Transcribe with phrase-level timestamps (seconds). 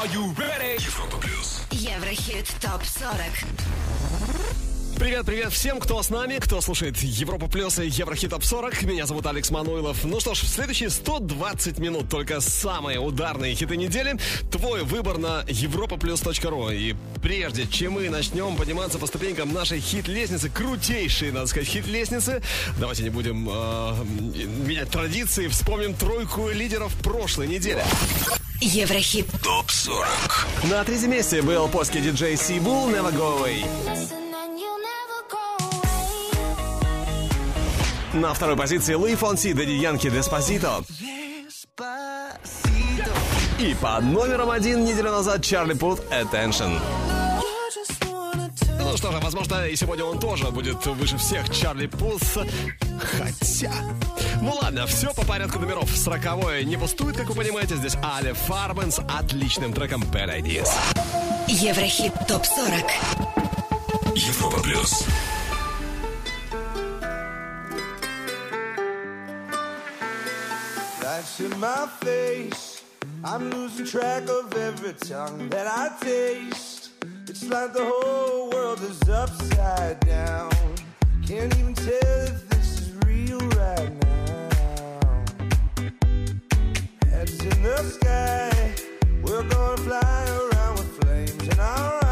[0.00, 0.76] Are you ready?
[0.78, 1.62] Европа плюс.
[1.72, 4.67] Еврохит топ 40.
[4.98, 8.82] Привет-привет всем, кто с нами, кто слушает Европа Плюс и Еврохит Топ 40.
[8.82, 10.02] Меня зовут Алекс Мануилов.
[10.04, 14.18] Ну что ж, в следующие 120 минут только самые ударные хиты недели.
[14.50, 16.74] Твой выбор на europaplus.ru.
[16.74, 22.42] И прежде чем мы начнем подниматься по ступенькам нашей хит-лестницы, крутейшей, надо сказать, хит-лестницы,
[22.76, 24.04] давайте не будем э,
[24.66, 27.84] менять традиции, вспомним тройку лидеров прошлой недели.
[28.60, 29.28] Еврохит.
[29.44, 30.08] Топ 40.
[30.64, 34.27] На третьем месте был польский диджей Сибул Never Go Away.
[38.14, 40.82] На второй позиции Луи Фонси, Дэдди Янки, Деспасито.
[43.58, 46.78] И под номером один неделю назад Чарли Пут, Attention.
[48.80, 52.38] Ну что же, возможно, и сегодня он тоже будет выше всех Чарли Пус.
[52.98, 53.72] Хотя...
[54.40, 55.90] Ну ладно, все по порядку номеров.
[55.94, 57.76] Сороковое не пустует, как вы понимаете.
[57.76, 60.70] Здесь Али Фармен с отличным треком Bad Ideas.
[61.46, 62.84] Еврохит ТОП-40
[64.14, 65.04] Европа плюс.
[71.18, 72.84] Lights in my face.
[73.24, 76.90] I'm losing track of every tongue that I taste.
[77.26, 80.52] It's like the whole world is upside down.
[81.26, 85.24] Can't even tell if this is real right now.
[87.10, 88.74] Heads in the sky,
[89.20, 92.07] we're gonna fly around with flames in our eyes.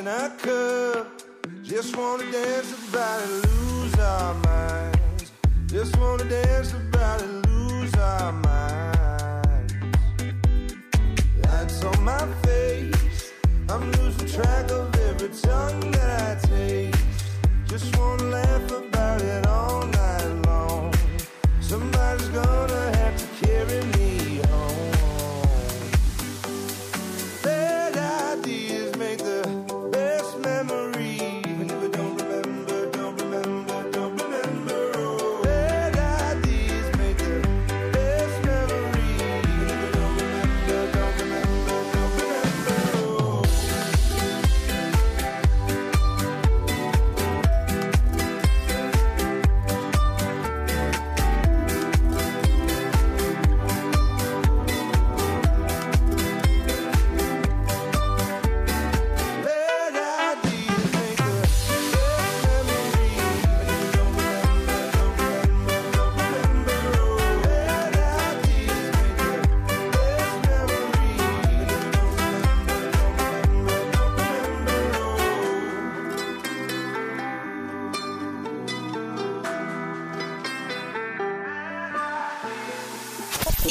[0.00, 1.06] In a cup.
[1.62, 5.32] Just wanna dance about it, lose our minds.
[5.66, 9.74] Just wanna dance about it, lose our minds.
[11.44, 13.32] Lights on my face.
[13.68, 17.26] I'm losing track of every tongue that I taste.
[17.66, 20.94] Just wanna laugh about it all night long.
[21.60, 24.19] Somebody's gonna have to carry me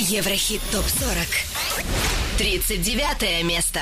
[0.10, 1.28] Еврохит ТОП-40
[2.40, 3.80] 39 место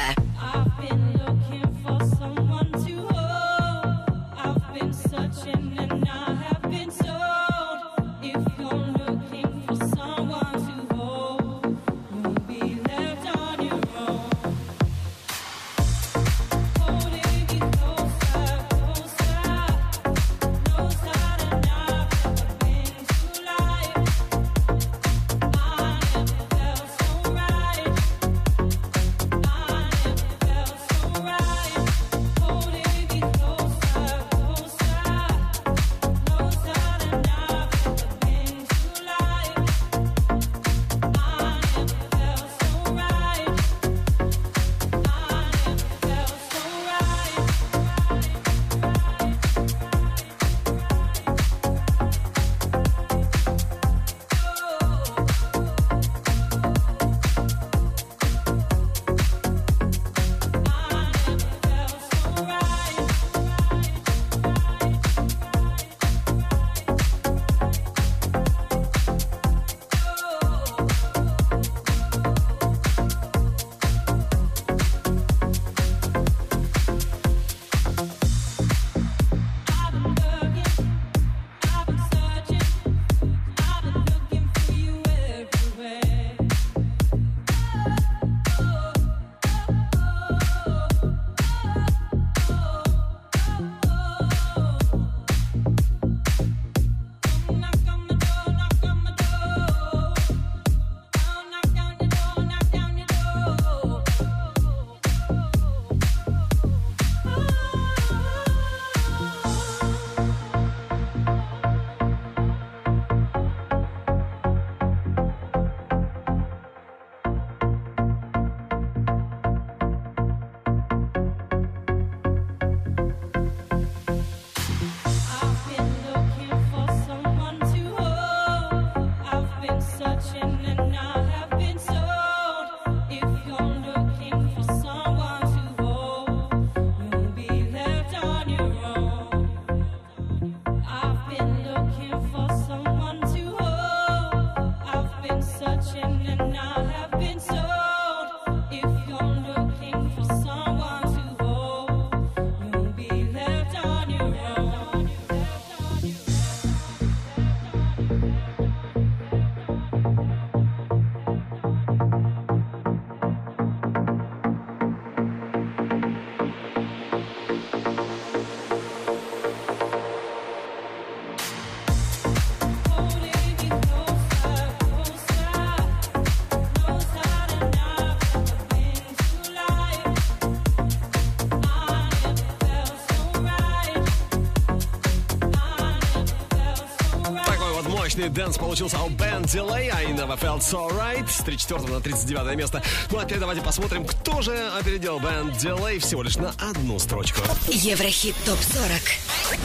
[188.38, 192.84] dance получился у Ben Delay, I Never Felt So Right с 34 на 39 место.
[193.10, 197.42] Ну а теперь давайте посмотрим, кто же опередил Ben Delay всего лишь на одну строчку.
[197.68, 199.58] Еврохит ТОП-40.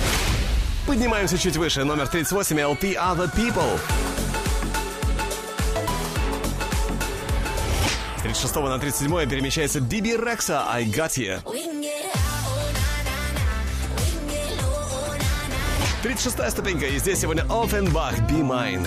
[0.86, 1.84] Поднимаемся чуть выше.
[1.84, 3.78] Номер 38 LP Other People.
[8.16, 11.51] С 36 на 37 перемещается Bebe Rexha I Got You.
[16.22, 18.86] 36 ступенька, и здесь сегодня Offenbach Be Mine.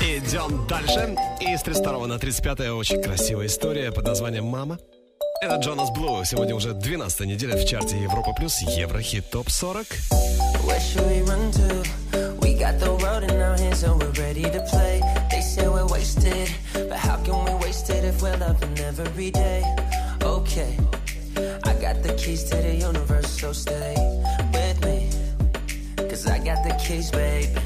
[0.00, 1.16] Идем дальше.
[1.40, 4.78] И с 32 на 35 очень красивая история под названием «Мама».
[5.42, 6.24] Это Джонас Блу.
[6.24, 9.84] Сегодня уже 12 неделя в чарте Европа Плюс Еврохит Топ 40.
[10.64, 12.40] Where should we run to?
[12.40, 15.00] We got the world in our hands and we're ready to play.
[15.28, 19.64] They say we're wasted, but how can we waste it if we're loving every day?
[20.22, 20.76] Okay,
[21.92, 23.94] got the keys to the universe, so stay
[24.52, 25.08] with me.
[26.08, 27.56] Cause I got the keys, babe.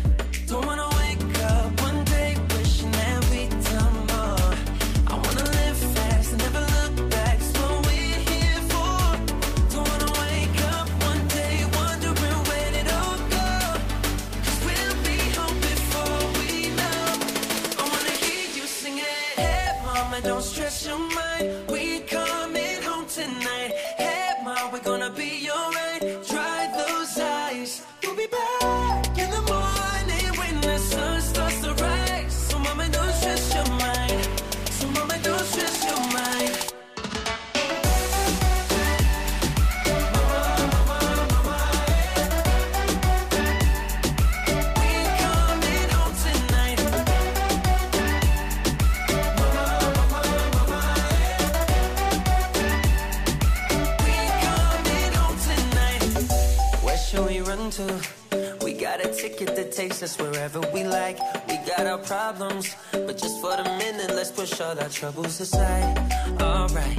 [60.02, 61.18] Us wherever we like.
[61.48, 65.98] We got our problems, but just for the minute, let's push all our troubles aside.
[66.40, 66.98] Alright,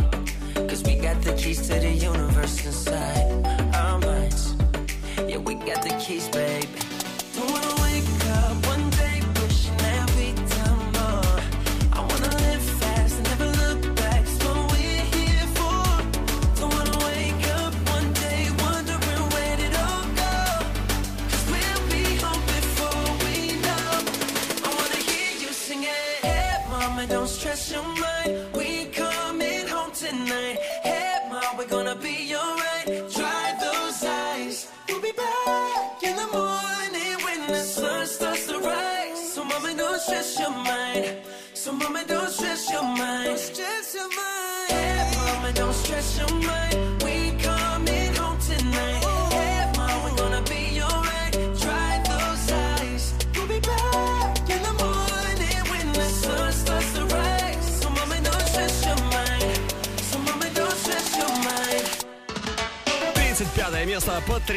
[0.70, 4.56] cause we got the keys to the universe inside our minds.
[5.28, 6.81] Yeah, we got the keys, baby.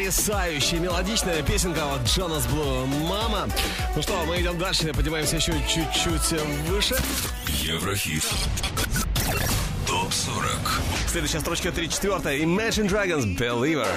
[0.05, 3.49] Потрясающая мелодичная песенка от Джонас Блу «Мама».
[3.95, 6.95] Ну что, мы идем дальше, поднимаемся еще чуть-чуть выше.
[7.47, 8.23] Еврохит.
[9.87, 10.47] Топ 40.
[11.07, 13.87] Следующая строчка 34 Imagine Dragons Believer.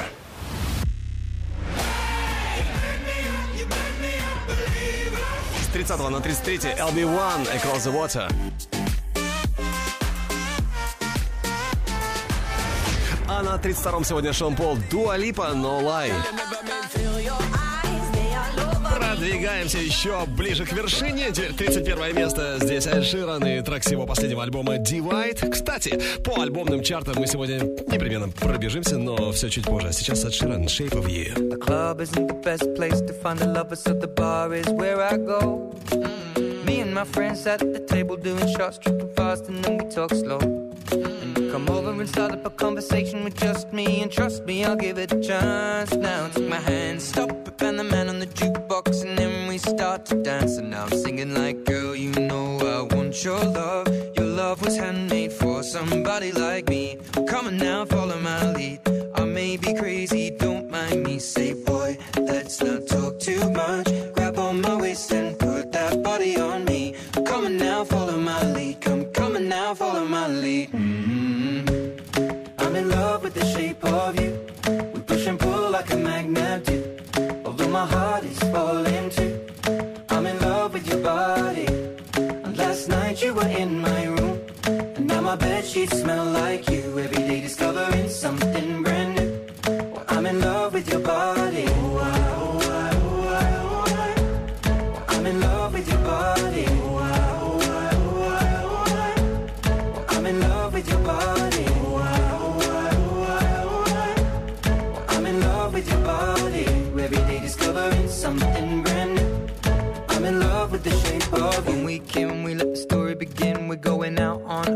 [5.60, 8.77] С 30 на 33 LB1 Across the Water.
[13.62, 16.12] 32-м сегодня Шон Пол Дуа Липа No Lie.
[18.96, 21.32] Продвигаемся еще ближе к вершине.
[21.32, 22.58] Теперь 31 место.
[22.60, 25.50] Здесь Эд Ширан и трек с его последнего альбома Divide.
[25.50, 29.88] Кстати, по альбомным чартам мы сегодня непременно пробежимся, но все чуть позже.
[29.88, 31.34] А сейчас Эд Ширан Shape of You.
[36.64, 36.94] Me and
[41.50, 44.98] come over and start up a conversation with just me, and trust me, I'll give
[44.98, 45.94] it a chance.
[45.94, 49.58] Now take my hand, stop it, and the man on the jukebox, and then we
[49.58, 50.58] start to dance.
[50.58, 53.88] And now I'm singing like, girl, you know I want your love.
[54.16, 56.98] Your love was handmade for somebody like me.
[57.28, 58.80] Come on now, follow my lead.
[59.14, 61.18] I may be crazy, don't mind me.
[61.18, 63.88] Say, boy, let's not talk too much.
[64.12, 66.94] Grab on my waist and put that body on me.
[67.24, 68.80] Come on now, follow my lead.
[68.80, 70.87] Come, come on now, follow my lead.
[74.16, 74.38] You.
[74.92, 76.78] We push and pull like a magnet do.
[77.44, 79.32] Although my heart is falling too.
[80.10, 81.66] I'm in love with your body.
[82.16, 84.40] And last night you were in my room.
[84.96, 86.98] And now my bed sheets smell like you.
[86.98, 89.30] Every day discovering something brand new.
[89.92, 91.67] Well, I'm in love with your body.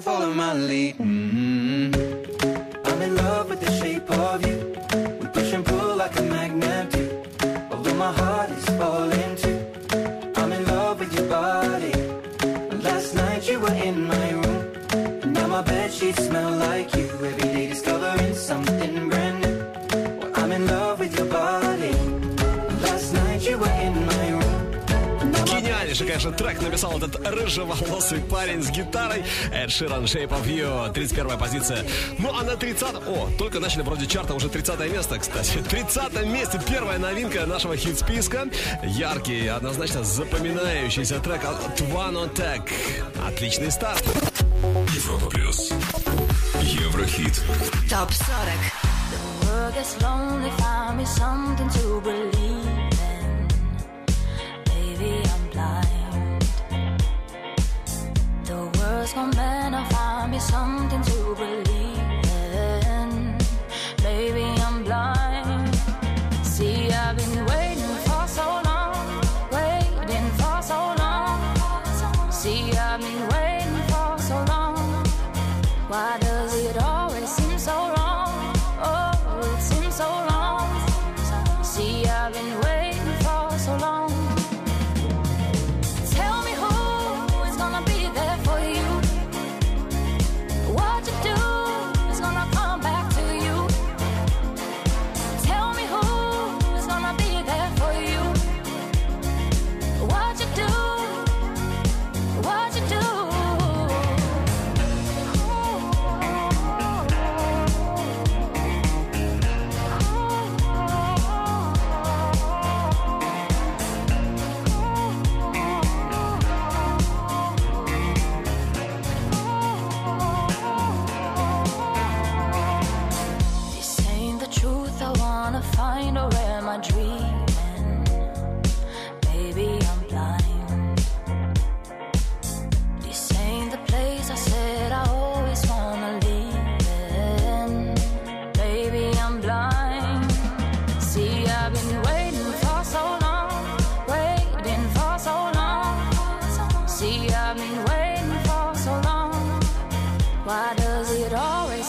[0.00, 0.96] Follow my lead.
[26.24, 29.22] Конечно, трек написал этот рыжеволосый парень с гитарой.
[29.52, 31.84] Эд Ширан, Shape of You, 31 позиция.
[32.18, 35.58] Ну, а на 30 О, только начали вроде чарта, уже 30 место, кстати.
[35.58, 38.48] В 30 месте первая новинка нашего хит-списка.
[38.82, 42.70] Яркий, однозначно запоминающийся трек от Twano Tech.
[43.28, 44.02] Отличный старт.
[44.94, 45.72] Европа плюс.
[46.62, 47.34] Еврохит.
[47.90, 48.24] ТОП 40.
[49.46, 53.48] world gets lonely, find me something to believe in.
[54.64, 55.93] Baby, I'm blind.
[59.12, 62.24] romaner frem i som din superligen
[64.02, 65.13] Baby, I'm blind.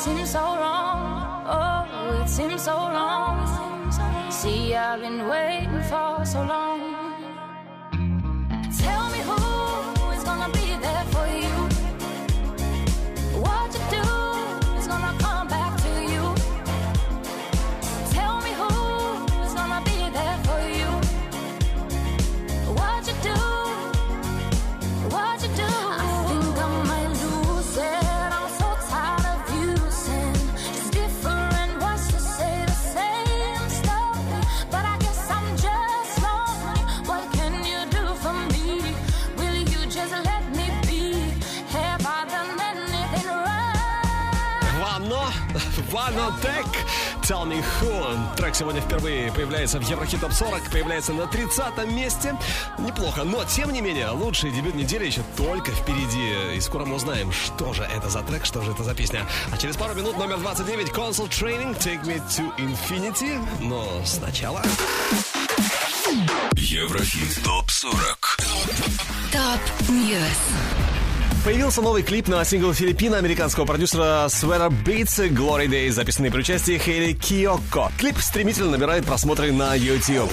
[0.08, 1.44] Always seem so wrong?
[1.48, 3.92] Oh, it seems so long.
[4.32, 6.75] See, I've been waiting for so long.
[46.06, 46.66] Тек,
[47.24, 48.36] Tell Me Who.
[48.36, 52.38] Трек сегодня впервые появляется в Еврохит Топ 40, появляется на 30 месте.
[52.78, 56.56] Неплохо, но тем не менее, лучший дебют недели еще только впереди.
[56.56, 59.26] И скоро мы узнаем, что же это за трек, что же это за песня.
[59.52, 63.44] А через пару минут номер 29 Consoul Trainin Take Me to Infinity.
[63.62, 64.62] Но сначала...
[66.54, 67.44] Еврохит.
[67.44, 68.38] Топ 40.
[69.32, 70.85] Top News.
[71.46, 77.14] Появился новый клип на сингл филиппино-американского продюсера Sweater Beats Glory Days, записанный при участии Хейли
[77.14, 77.92] Киоко.
[78.00, 80.32] Клип стремительно набирает просмотры на YouTube.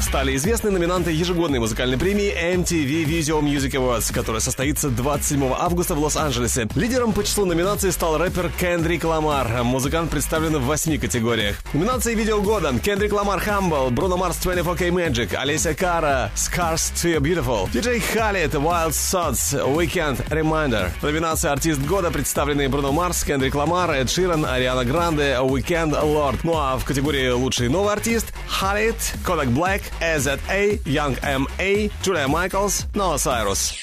[0.00, 5.98] Стали известны номинанты ежегодной музыкальной премии MTV Video Music Awards, которая состоится 27 августа в
[6.00, 6.68] Лос-Анджелесе.
[6.74, 9.62] Лидером по числу номинаций стал рэпер Кендрик Ламар.
[9.62, 11.56] Музыкант представлен в восьми категориях.
[11.72, 17.70] Номинации видео года Кендрик Ламар Humble, Бруно Марс 24K Magic, Олеся Кара Scars to Beautiful,
[17.72, 20.90] DJ Khaled Wild Sods, Weekend Reminder.
[21.02, 26.40] Номинации артист года представлены Бруно Марс, Кендрик Ламар, Эд Ширан, Ариана Гранде, Weekend Lord.
[26.44, 30.38] Ну а в категории лучший новый артист Khaled, Kodak Black, EZA,
[30.84, 33.74] Young M.A., Джулия Майклс, Ноа Сайрус.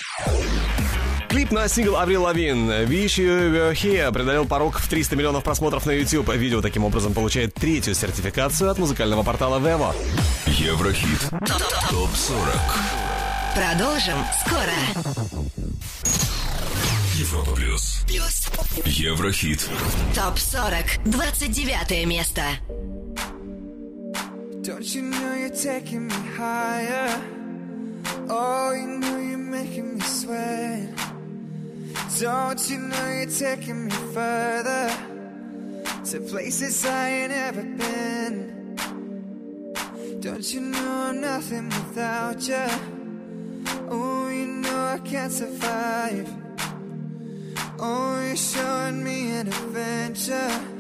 [1.30, 5.86] Клип на сингл Аврил Лавин «Wish You Were Here» преодолел порог в 300 миллионов просмотров
[5.86, 6.34] на YouTube.
[6.36, 9.96] Видео таким образом получает третью сертификацию от музыкального портала Vevo.
[10.48, 11.30] Еврохит.
[11.92, 13.00] Топ-40.
[13.54, 14.74] Продолжим скоро.
[17.16, 18.02] Европа плюс.
[18.08, 18.48] Плюс.
[18.86, 19.70] Еврохит.
[20.16, 21.04] Топ 40.
[21.06, 22.42] 29 место.
[24.62, 27.22] Don't you know you're taking me higher?
[28.30, 30.90] Oh, you know you're making me sweat.
[32.20, 34.92] Don't you know you're taking me further
[36.06, 38.76] to places I ain't ever been?
[40.20, 42.68] Don't you know I'm nothing without you?
[43.90, 46.30] Oh, you know I can't survive.
[47.80, 50.79] Oh, you're showing me an adventure.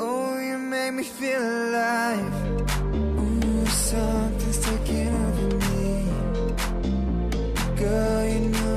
[0.00, 2.34] Oh, you make me feel alive.
[2.94, 6.04] Ooh, something's taking over me.
[7.76, 8.67] Girl, you know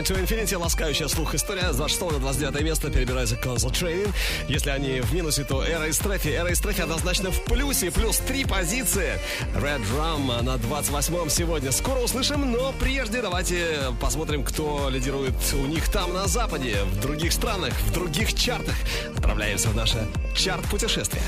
[0.00, 1.74] Me to Infinity, ласкающая слух история.
[1.74, 4.10] С 26 на 29 место перебирается Console Trading.
[4.48, 6.28] Если они в минусе, то Эра и Стрефи.
[6.28, 7.90] Эра и Стрефи однозначно в плюсе.
[7.90, 9.20] Плюс три позиции.
[9.54, 11.70] Red Drum на 28-м сегодня.
[11.70, 17.34] Скоро услышим, но прежде давайте посмотрим, кто лидирует у них там на Западе, в других
[17.34, 18.76] странах, в других чартах.
[19.14, 21.22] Отправляемся в наше чарт-путешествие.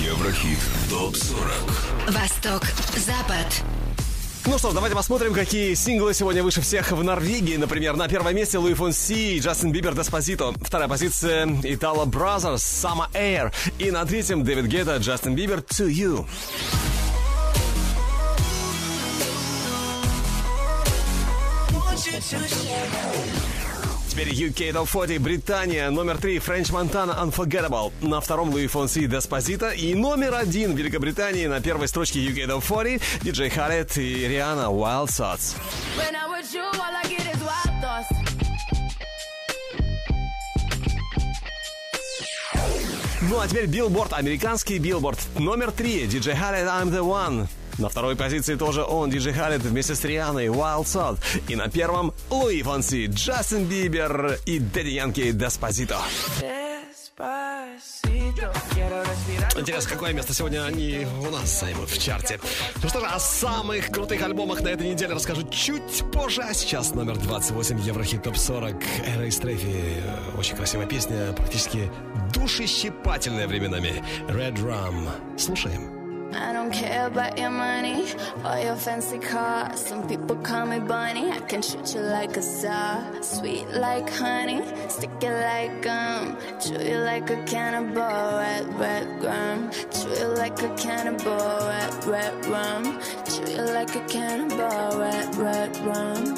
[0.00, 0.58] Еврохит.
[0.90, 2.10] Топ-40.
[2.10, 2.62] Восток.
[2.96, 3.62] Запад.
[4.44, 7.56] Ну что ж, давайте посмотрим, какие синглы сегодня выше всех в Норвегии.
[7.56, 10.52] Например, на первом месте Луи Фонси и Джастин Бибер Деспозито.
[10.60, 13.52] Вторая позиция Итало Brothers Summer Air.
[13.78, 16.26] И на третьем Дэвид Гетта Джастин Бибер To You.
[24.32, 29.94] UK Top 40, Британия, номер три Френч Монтана Unforgettable, на втором Луи Фонси Деспозито и
[29.94, 35.56] номер один Великобритании на первой строчке UK Top 40 диджей Халет и Риана Wild Thoughts.
[43.22, 45.18] Ну а теперь билборд, американский билборд.
[45.38, 46.06] Номер три.
[46.06, 47.48] Диджей Халед I'm the One.
[47.78, 51.18] На второй позиции тоже он, Диджей Халед, вместе с Рианной, Wild Thoughts.
[51.48, 55.98] И на первом Луи Фонси, Джастин Бибер и Дэдди Янки Despacito.
[59.56, 62.40] Интересно, какое место сегодня они у нас займут в чарте.
[62.82, 66.42] Ну что же, о самых крутых альбомах на этой неделе расскажу чуть позже.
[66.42, 68.74] А сейчас номер 28 Еврохит Топ 40.
[69.06, 70.02] Эра из Трефи.
[70.36, 71.90] Очень красивая песня, практически
[72.34, 74.02] душещипательная временами.
[74.28, 75.08] Red Rum.
[75.38, 76.01] Слушаем.
[76.34, 78.06] I don't care about your money
[78.44, 79.76] or your fancy car.
[79.76, 81.30] Some people call me bunny.
[81.30, 83.04] I can shoot you like a star.
[83.22, 86.36] Sweet like honey, stick it like gum.
[86.60, 89.70] Chew you like a cannibal, red, red rum.
[89.90, 93.00] Chew you like a cannibal, red, red rum.
[93.26, 96.36] Chew you like a cannibal, red, red rum.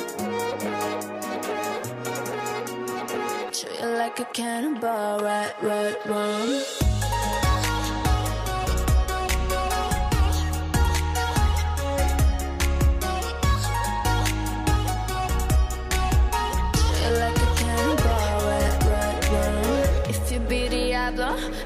[3.52, 6.93] Chew you like a cannibal, red, red rum.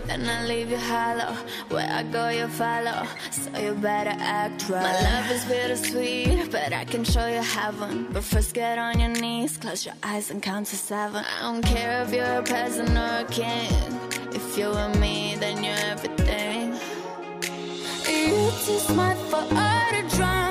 [0.09, 1.35] Then I leave you hollow.
[1.69, 3.07] Where I go, you follow.
[3.31, 4.83] So you better act right.
[4.83, 8.09] My love is bittersweet, but I can show you heaven.
[8.13, 11.25] But first, get on your knees, close your eyes, and count to seven.
[11.25, 13.71] I don't care if you're a peasant or a king.
[14.33, 16.79] If you're with me, then you're everything.
[18.09, 20.48] You're too smart for all the drama.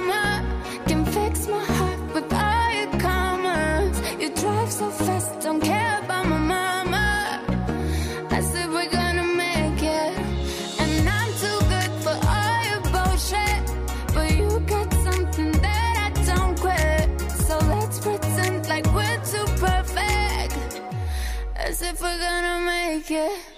[22.08, 23.57] We're gonna make it.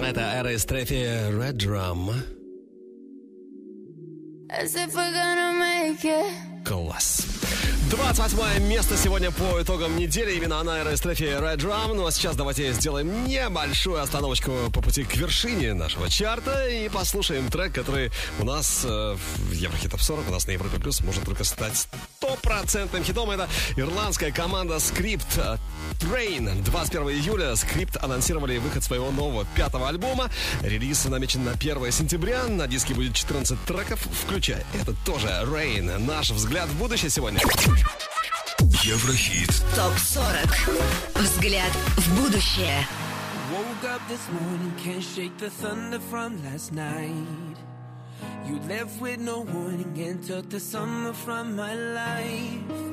[0.00, 2.12] Это эра из Трефи Red Drum.
[4.48, 6.32] As if we're gonna make it.
[6.64, 7.26] Класс.
[7.90, 10.36] 28 место сегодня по итогам недели.
[10.36, 11.94] Именно она из Трефи Red Drum.
[11.94, 17.48] Ну а сейчас давайте сделаем небольшую остановочку по пути к вершине нашего чарта и послушаем
[17.48, 21.24] трек, который у нас э, в Еврохит Топ 40, у нас на Европе Плюс может
[21.24, 23.30] только стать стопроцентным хитом.
[23.32, 25.58] Это ирландская команда Script
[26.00, 26.62] Train.
[26.64, 30.30] 21 июля Script анонсировали выход своего нового пятого альбома.
[30.62, 32.44] Релиз намечен на 1 сентября.
[32.46, 35.98] На диске будет 14 треков, включая это тоже Rain.
[35.98, 37.40] Наш взгляд в будущее сегодня.
[38.82, 39.50] Еврохит.
[39.76, 40.68] ТОП 40.
[41.16, 42.86] Взгляд в будущее.
[43.52, 47.56] Woke up this morning, can't shake the thunder from last night.
[48.46, 52.89] You left with no warning and took the summer from my life.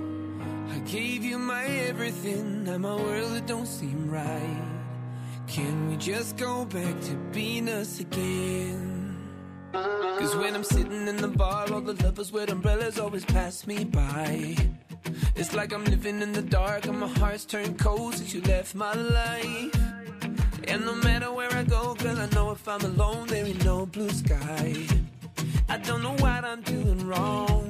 [0.78, 4.62] I gave you my everything, now my world it don't seem right.
[5.48, 9.18] Can we just go back to being us again?
[9.74, 13.86] Cause when I'm sitting in the bar, all the lovers with umbrellas always pass me
[13.86, 14.56] by.
[15.36, 18.76] It's like I'm living in the dark and my heart's turned cold since you left
[18.76, 19.76] my life.
[20.68, 23.88] And no matter where I go, girl, I know if I'm alone, there ain't no
[23.88, 24.76] blue sky.
[25.70, 27.68] I don't know what I'm doing wrong.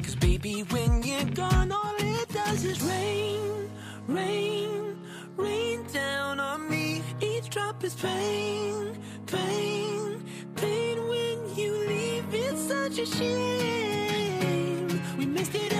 [0.00, 3.70] Cause baby, when you're gone, all it does is rain,
[4.06, 4.96] rain,
[5.36, 7.02] rain down on me.
[7.20, 10.24] Each drop is pain, pain,
[10.56, 12.24] pain when you leave.
[12.32, 15.02] It's such a shame.
[15.18, 15.71] We messed it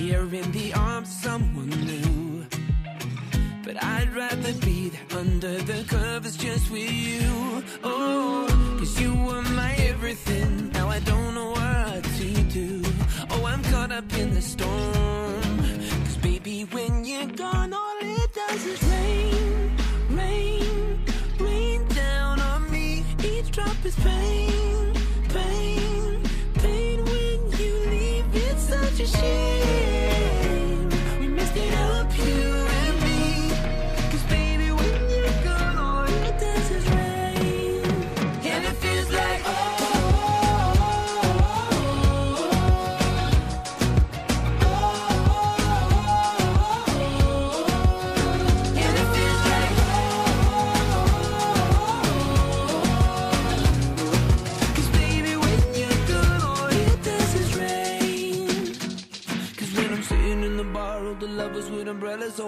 [0.00, 2.46] here in the arms of someone new.
[3.64, 7.62] But I'd rather be there under the covers just with you.
[7.84, 8.46] Oh,
[8.78, 10.70] cause you were my everything.
[10.72, 12.82] Now I don't know what to do.
[13.30, 15.58] Oh, I'm caught up in the storm.
[16.06, 19.76] Cause baby, when you're gone, all it does is rain,
[20.20, 20.98] rain,
[21.38, 23.04] rain down on me.
[23.22, 24.59] Each drop is pain, pain,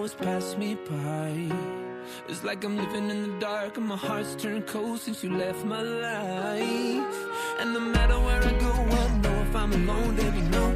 [0.03, 1.49] always pass me by.
[2.27, 5.65] It's like I'm living in the dark and my heart's turned cold since you left
[5.65, 7.17] my life.
[7.61, 10.72] And no matter where I go, I know if I'm alone, there'll be no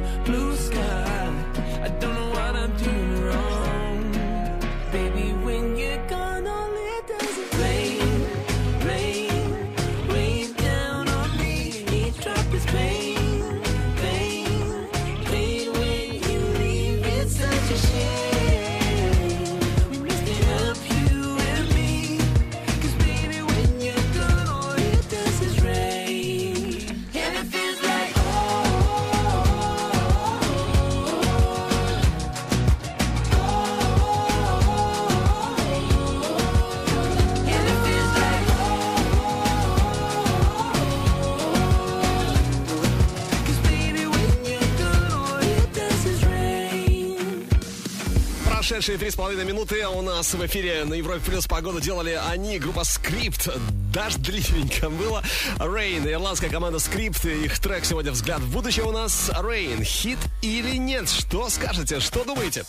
[48.77, 52.59] Прошедшие три с половиной минуты у нас в эфире на Европе Плюс погоду делали они,
[52.59, 53.49] группа Скрипт.
[53.91, 55.23] Дождливенько было.
[55.57, 57.25] Rain, ирландская команда Скрипт.
[57.25, 59.31] Их трек сегодня «Взгляд в будущее» у нас.
[59.33, 61.09] Rain, хит или нет?
[61.09, 61.99] Что скажете?
[61.99, 62.65] Что думаете?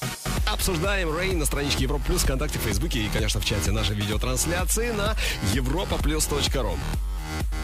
[0.51, 5.15] Обсуждаем Rain на страничке Европа Плюс, ВКонтакте, Фейсбуке и, конечно, в чате нашей видеотрансляции на
[5.53, 6.79] europaplus.ru.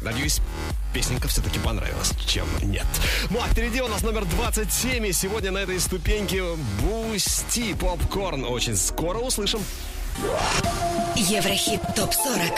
[0.03, 0.43] Надеюсь,
[0.95, 2.87] песенка все-таки понравилась, чем нет.
[3.29, 6.43] Ну а впереди у нас номер 27, и сегодня на этой ступеньке
[6.81, 8.45] Бусти Попкорн.
[8.45, 9.61] Очень скоро услышим.
[11.17, 12.53] Еврохит ТОП-40.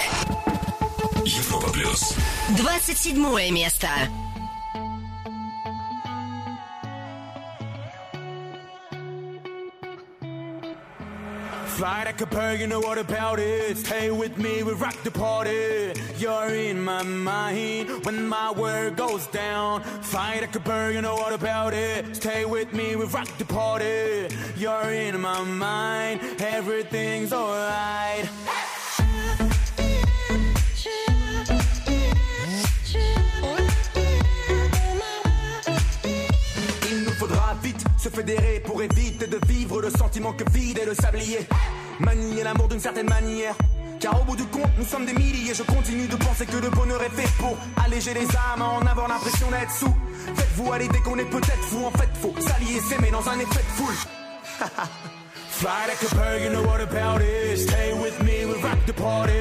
[1.25, 2.15] Европа плюс.
[2.51, 3.89] 27 место.
[11.77, 13.77] Fly like a bird, you know what about it?
[13.77, 15.93] Stay with me, we rock the party.
[16.17, 19.83] You're in my mind when my world goes down.
[19.83, 22.17] Fly like a bird, you know what about it?
[22.17, 24.27] Stay with me, we rock the party.
[24.57, 28.27] You're in my mind, everything's alright.
[38.07, 41.41] Se fédérer pour éviter de vivre le sentiment que vide est le sablier.
[41.99, 43.55] Manier l'amour d'une certaine manière.
[43.99, 45.55] Car au bout du compte, nous sommes des milliers.
[45.55, 49.09] Je continue de penser que le bonheur est fait pour alléger les âmes, en avoir
[49.09, 49.97] l'impression d'être sous.
[50.37, 51.85] Faites-vous à l'idée qu'on est peut-être fou.
[51.85, 53.95] En fait, faut s'allier, s'aimer dans un effet de foule.
[55.59, 57.57] Fly like a bird, you know what about it?
[57.57, 59.33] Stay with me, we rock the party.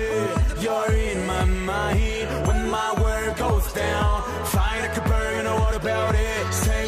[0.62, 4.24] You're in my mind when my world goes down.
[4.46, 6.54] Fly like a bird, you know what about it?
[6.54, 6.85] Stay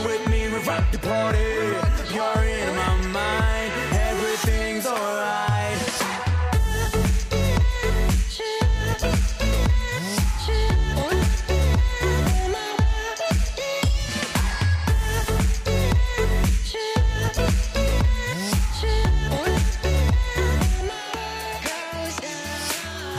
[4.88, 5.38] alright.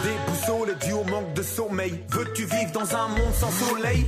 [0.03, 2.01] Déboussolé dû au manque de sommeil.
[2.11, 4.07] Veux-tu vivre dans un monde sans soleil?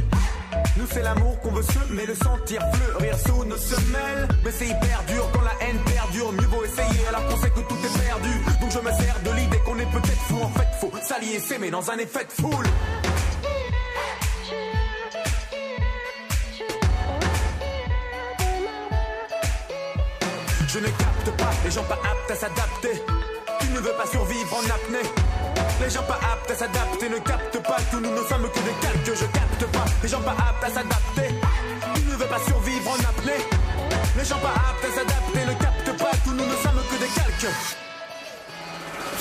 [0.93, 4.29] C'est l'amour qu'on veut semer, le sentir fleurir sous nos semelles.
[4.45, 6.33] Mais c'est hyper dur quand la haine perdure.
[6.33, 8.31] Mieux vaut essayer alors qu'on sait que tout est perdu.
[8.61, 10.39] Donc je me sers de l'idée qu'on est peut-être fou.
[10.43, 12.67] En fait, faut s'allier, s'aimer dans un effet de foule.
[20.69, 23.03] Je ne capte pas les gens pas aptes à s'adapter.
[23.61, 25.30] Tu ne veux pas survivre en apnée.
[25.81, 28.77] Les gens pas aptes à s'adapter ne captent pas que nous ne sommes que des
[28.83, 29.19] calques.
[29.21, 31.29] Je capte pas les gens pas aptes à s'adapter.
[31.95, 33.43] Tu ne veux pas survivre en apnée.
[34.17, 37.13] Les gens pas aptes à s'adapter ne captent pas que nous ne sommes que des
[37.19, 37.55] calques.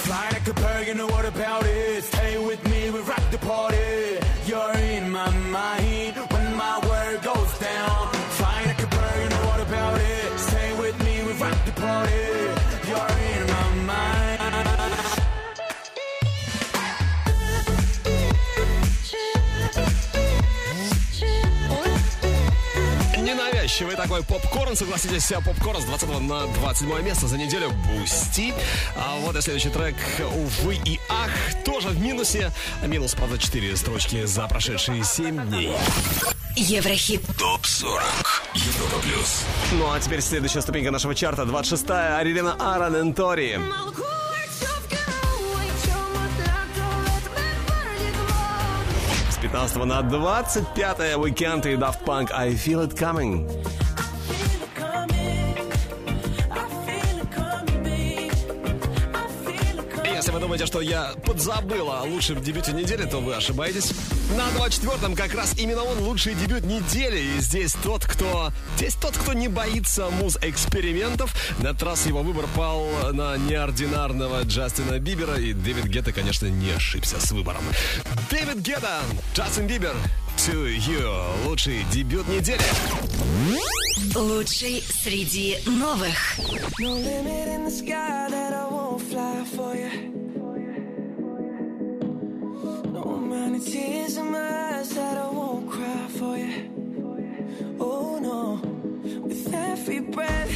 [0.03, 2.03] Fly like a bird, you know what about it?
[2.03, 4.19] Stay with me, we rock the party.
[4.47, 8.09] You're in my mind when my world goes down.
[8.37, 10.09] Fly like a bird, you know what about it?
[23.79, 28.53] Навязчивый такой попкорн, согласитесь, попкорн с 20 на 27 место за неделю Boostee.
[28.97, 31.29] А вот и следующий трек Увы и ах,
[31.63, 32.51] тоже в минусе.
[32.83, 35.71] Минус, правда, 4 строчки за прошедшие 7 дней.
[36.57, 37.21] Еврохит.
[37.37, 38.01] ТОП-40.
[38.55, 39.43] Европа плюс.
[39.71, 43.57] Ну а теперь следующая ступенька нашего чарта, 26-я, Арилена Ара Nëntori.
[43.57, 43.61] С
[49.48, 53.46] 15 на 25 Weekend и Daft Punk I Feel It Coming.
[60.49, 63.91] Думаете, что я подзабыл о лучшем дебюте недели, то вы ошибаетесь.
[64.35, 67.19] На 24-м как раз именно он лучший дебют недели.
[67.19, 68.51] И здесь тот, кто...
[68.75, 71.35] Здесь тот, кто не боится муз-экспериментов.
[71.59, 72.83] На этот раз его выбор пал
[73.13, 75.35] на неординарного Джастина Бибера.
[75.35, 77.61] И Дэвид Гетта, конечно, не ошибся с выбором.
[78.31, 79.01] Дэвид Гетта,
[79.35, 79.93] Джастин Бибер,
[80.37, 81.45] To You.
[81.45, 82.63] Лучший дебют недели.
[84.15, 86.39] Лучший среди новых.
[86.79, 90.28] No limit in the sky that I won't fly for you.
[93.59, 97.75] Tears in my eyes that I won't cry for you.
[97.79, 98.61] Oh no,
[99.19, 100.53] with every breath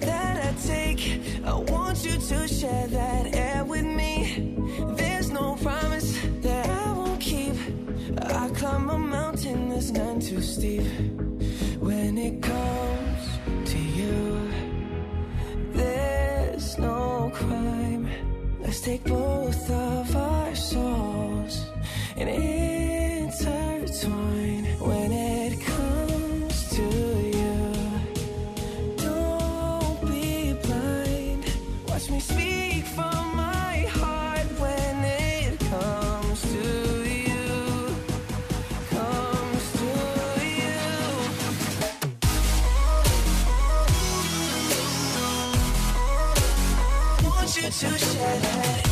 [0.00, 4.56] that I take, I want you to share that air with me.
[4.96, 7.54] There's no promise that I won't keep.
[8.18, 10.82] I climb a mountain that's none too steep.
[11.78, 14.50] When it comes to you.
[15.72, 18.08] There's no crime.
[18.60, 21.29] Let's take both of our souls
[22.20, 22.28] and
[23.30, 24.64] intertwine.
[24.78, 27.72] When it comes to you,
[28.96, 31.44] don't be blind.
[31.88, 37.96] Watch me speak from my heart when it comes to you.
[38.90, 39.86] Comes to
[40.60, 40.78] you.
[47.24, 48.89] want you to share that.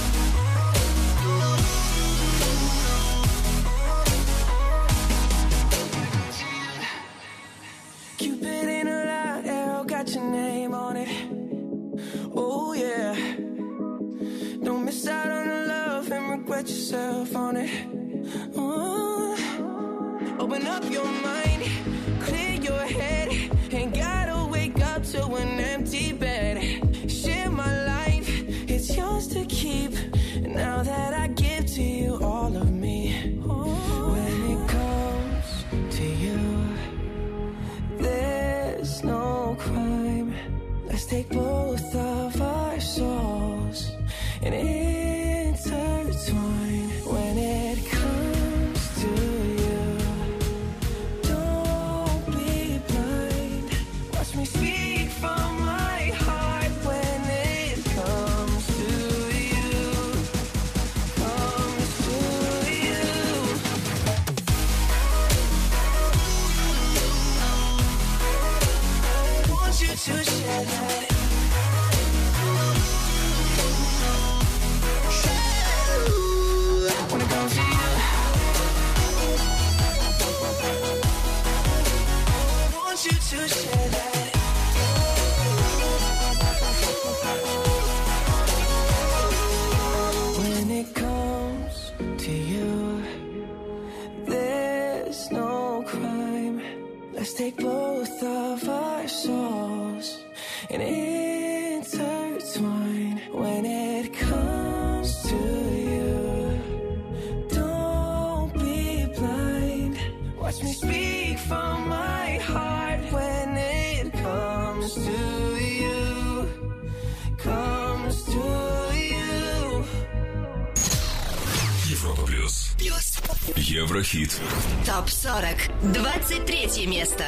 [124.99, 125.93] ТОП-40.
[125.93, 127.25] 23 место.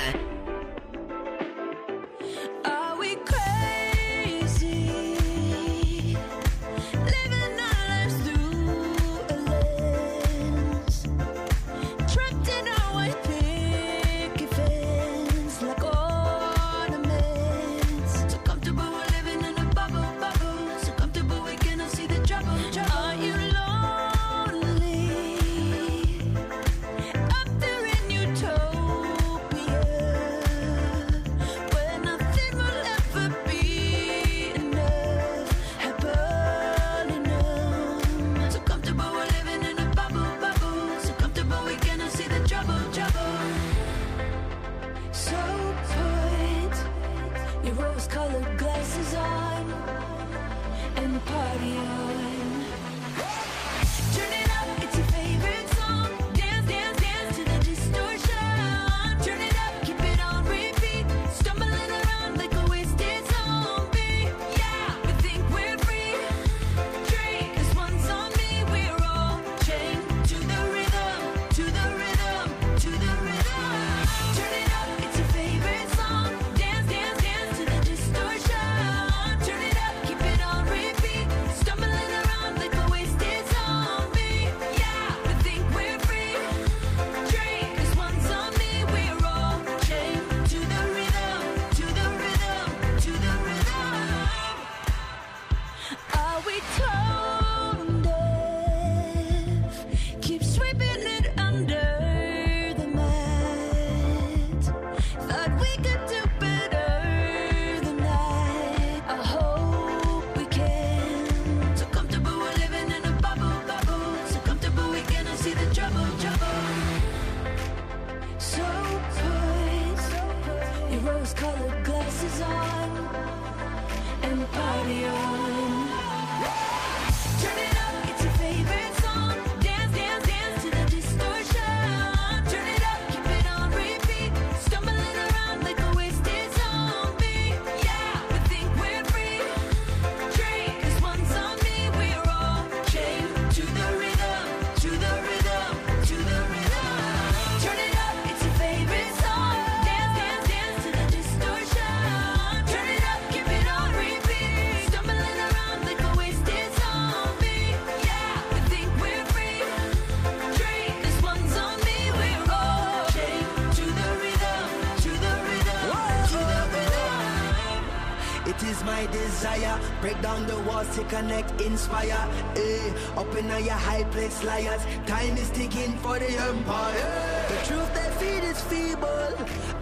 [171.71, 172.23] inspire.
[172.57, 174.83] Eh, up in all your high place liars.
[175.07, 177.11] Time is ticking for the empire.
[177.53, 179.33] The truth they feed is feeble,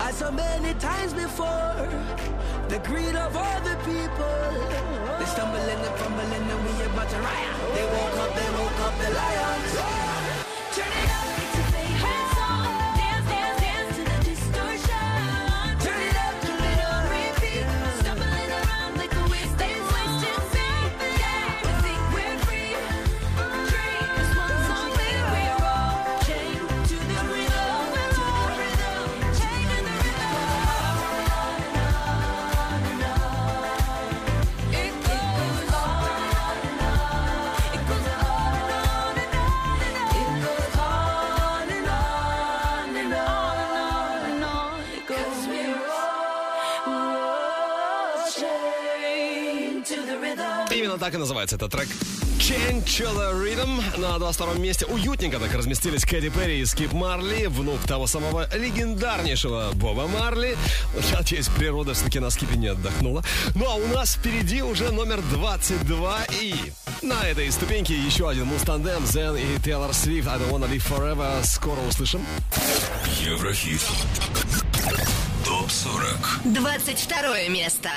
[0.01, 1.75] as so many times before.
[2.69, 4.49] The greed of all the people.
[5.19, 7.57] They stumbling and fumbling, and we about to riot.
[7.75, 9.48] They woke up, they woke up, they liar.
[50.79, 51.89] Именно так и называется этот трек.
[52.39, 54.87] Changeler Rhythm на 22 месте.
[54.87, 60.57] Уютненько так разместились Кэти Перри и Скип Марли, внук того самого легендарнейшего Боба Марли.
[61.13, 63.25] Надеюсь, природа все-таки на Скипе не отдохнула.
[63.57, 66.55] Ну а у нас впереди уже номер 22 и...
[67.03, 70.29] На этой ступеньке еще один Мустандем, Зен и Тейлор Свифт.
[70.29, 71.45] I don't wanna live forever.
[71.45, 72.25] Скоро услышим.
[73.21, 73.81] Еврохит.
[75.45, 76.41] Топ 40.
[76.45, 77.91] 22 место.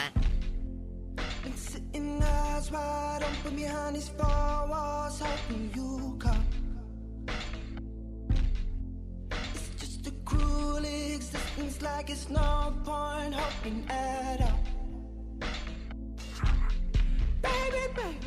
[3.44, 4.28] But behind these four
[4.70, 6.46] walls, how can you come?
[9.54, 14.60] It's just a cruel existence, like it's no point hoping at all.
[17.42, 18.18] Baby, baby,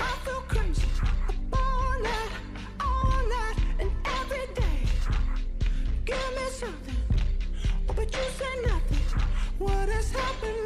[0.00, 0.88] I feel crazy.
[1.52, 2.32] All night,
[2.80, 4.78] all night, and every day.
[6.04, 7.00] Give me something,
[7.94, 9.20] but you said nothing.
[9.58, 10.63] What has happened?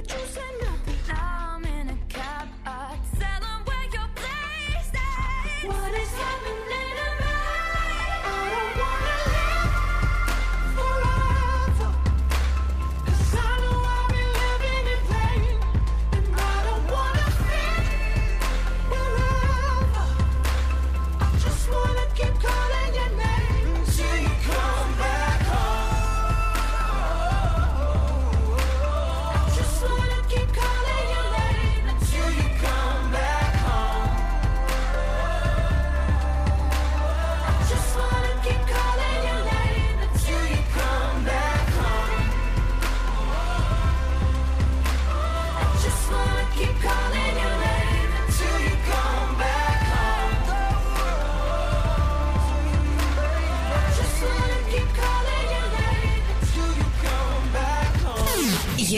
[0.00, 0.69] but you said no.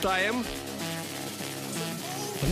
[0.00, 0.44] Взлетаем.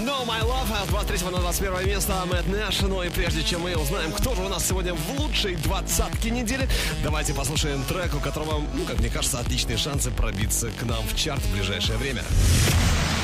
[0.04, 2.80] No My Love от 23 на 21 место Мэтт Нэш.
[2.82, 6.68] Ну и прежде чем мы узнаем, кто же у нас сегодня в лучшей двадцатке недели,
[7.02, 11.16] давайте послушаем трек, у которого, ну, как мне кажется, отличные шансы пробиться к нам в
[11.16, 12.22] чарт в ближайшее время.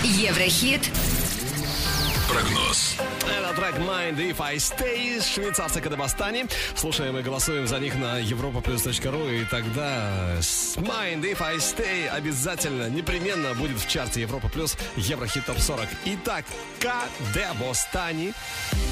[0.03, 0.89] Еврохит
[2.27, 2.97] Прогноз.
[3.55, 6.47] Трек Mind If I Stay из швейцарца Кадабастани.
[6.75, 9.43] Слушаем и голосуем за них на europaplus.ru.
[9.43, 10.37] И тогда
[10.77, 15.89] Mind If I Stay обязательно, непременно будет в чарте Европа Плюс Еврохит Топ 40.
[16.05, 16.45] Итак,
[16.81, 18.33] Кадабостани.
[18.73, 18.84] Would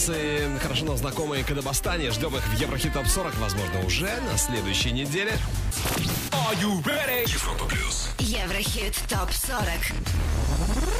[0.00, 2.08] Прогноз и хорошо нам знакомые Кадабастани.
[2.10, 5.32] Ждем их в Еврохит Топ 40, возможно, уже на следующей неделе.
[7.26, 8.08] Европа плюс.
[8.18, 9.94] Еврохит ТОП-40.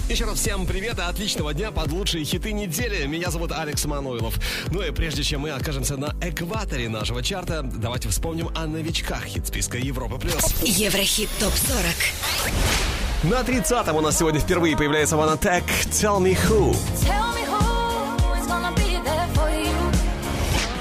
[0.09, 3.07] Еще раз всем привет и отличного дня под лучшие хиты недели.
[3.07, 4.39] Меня зовут Алекс Мануилов.
[4.69, 9.47] Ну и прежде чем мы окажемся на экваторе нашего чарта, давайте вспомним о новичках хит
[9.47, 10.55] списка Европа плюс.
[10.63, 13.31] Еврохит ТОП-40.
[13.31, 16.77] На 30-м у нас сегодня впервые появляется Ван Attack Tell Me Who.
[17.03, 17.50] Tell me who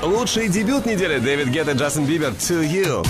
[0.10, 3.05] Лучший дебют недели Дэвид Гетт и Джастин Бибер To You.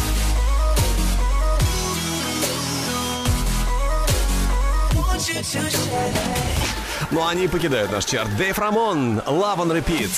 [7.11, 8.35] Ну а они покидают наш чарт.
[8.35, 10.09] Дэйв Рамон, Love on Repeat.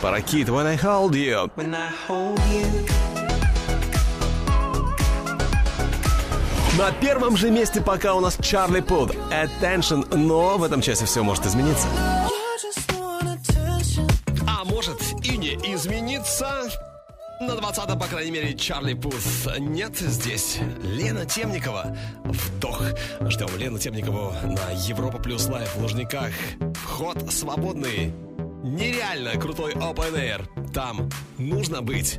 [0.00, 1.50] Паракит, When I Hold You.
[1.56, 2.90] When I hold you.
[6.78, 11.22] На первом же месте пока у нас Чарли Пут, Attention, но в этом часе все
[11.22, 11.88] может измениться.
[16.20, 16.70] Измениться.
[17.40, 19.48] На 20-м, по крайней мере, Чарли Пус.
[19.58, 21.96] Нет здесь Лена Темникова.
[22.24, 22.82] Вдох.
[23.28, 26.32] Ждем Лену Темникову на Европа Плюс Лайв в Лужниках.
[26.74, 28.12] Вход свободный.
[28.62, 30.72] Нереально крутой open air.
[30.74, 31.08] Там
[31.38, 32.18] нужно быть.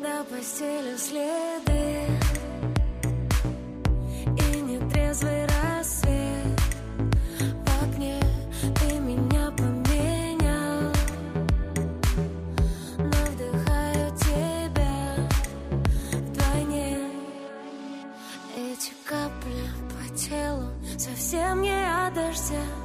[0.00, 2.06] На постели следы
[4.26, 6.13] И нетрезвый рассвет
[21.24, 22.12] Совсем не от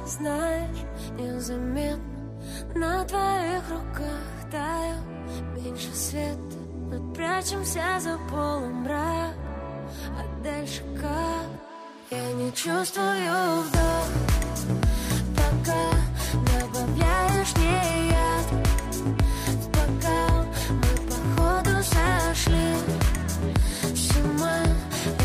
[0.06, 0.78] Знаешь,
[1.18, 2.32] незаметно.
[2.74, 4.96] На твоих руках таю
[5.54, 6.56] Меньше света.
[6.90, 9.34] Мы прячемся за полумрак
[10.16, 11.46] А дальше как?
[12.10, 14.08] Я не чувствую вдох.
[15.36, 15.90] Пока
[16.32, 18.46] добавляешь мне яд
[19.52, 22.74] В бокал мы походу сошли.
[23.94, 24.62] С ума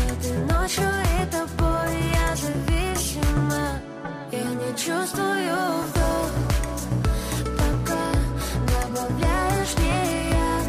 [0.06, 2.15] этой ночью и тобой
[4.76, 5.56] чувствую
[5.88, 6.30] вдох.
[7.56, 8.02] Пока
[8.66, 10.66] добавляешь мне яд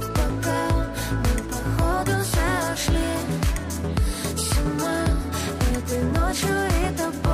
[0.00, 0.76] В бокал
[1.10, 3.10] мы походу сошли.
[4.34, 5.04] С ума
[5.76, 7.25] этой ночью и тобой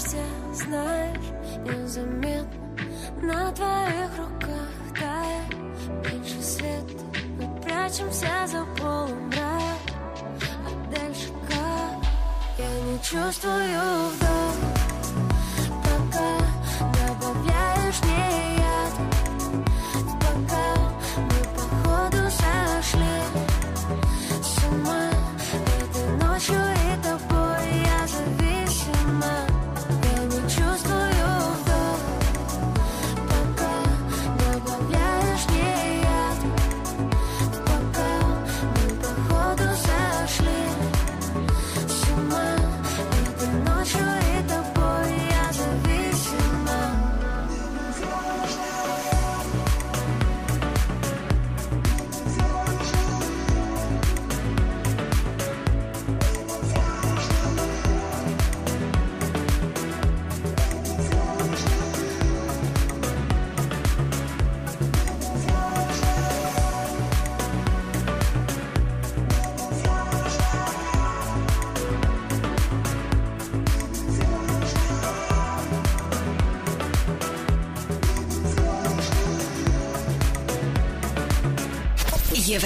[0.00, 1.16] дождя Знаешь,
[1.64, 2.60] незаметно.
[3.22, 7.04] На твоих руках тает Меньше света.
[7.38, 9.78] Мы прячемся за полумрак
[10.66, 12.08] А дальше как?
[12.58, 14.69] Я не чувствую вдох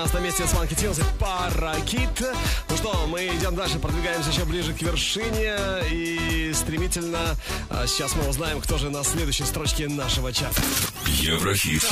[0.00, 2.26] 15 месте с Monkey Tunes Паракит.
[2.70, 5.58] Ну что, мы идем дальше, продвигаемся еще ближе к вершине
[5.90, 7.36] и стремительно
[7.68, 10.58] а сейчас мы узнаем, кто же на следующей строчке нашего чата.
[11.06, 11.86] Еврохит.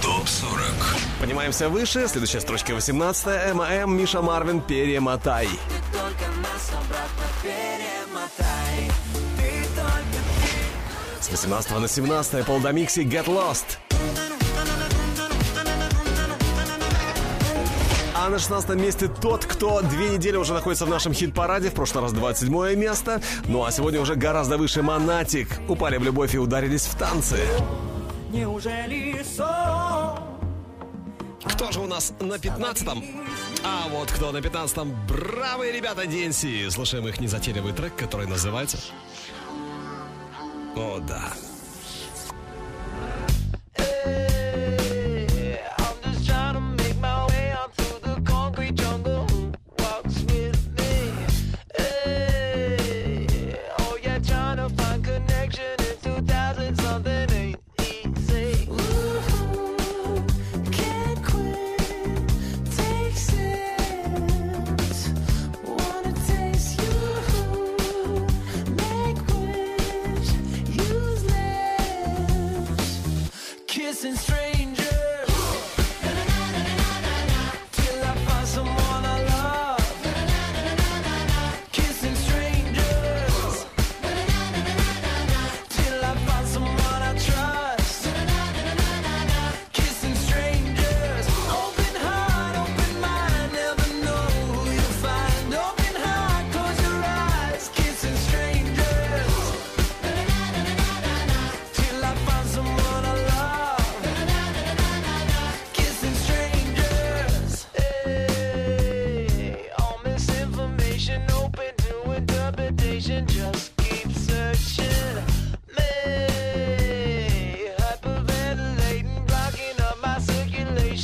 [0.00, 0.62] Топ 40.
[1.20, 2.08] Поднимаемся выше.
[2.08, 3.54] Следующая строчка 18.
[3.54, 5.50] ММ Миша Марвин перемотай.
[11.20, 13.76] С 18 на 17 Полдомикси Get Lost.
[18.36, 22.12] На 16 месте тот, кто две недели уже находится в нашем хит-параде, в прошлый раз
[22.12, 23.22] 27 место.
[23.46, 25.48] Ну а сегодня уже гораздо выше Монатик.
[25.68, 27.38] Упали в любовь и ударились в танцы.
[28.30, 30.18] Неужели сон?
[31.44, 33.02] Кто же у нас на 15-м?
[33.64, 34.94] А вот кто на 15-м?
[35.08, 36.68] Бравые ребята Денси.
[36.68, 38.76] Слушаем их незатейливый трек, который называется...
[40.76, 41.32] О, да.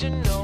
[0.03, 0.42] you know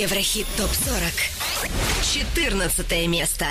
[0.00, 1.12] Еврохит ТОП-40.
[2.14, 3.44] 14 место.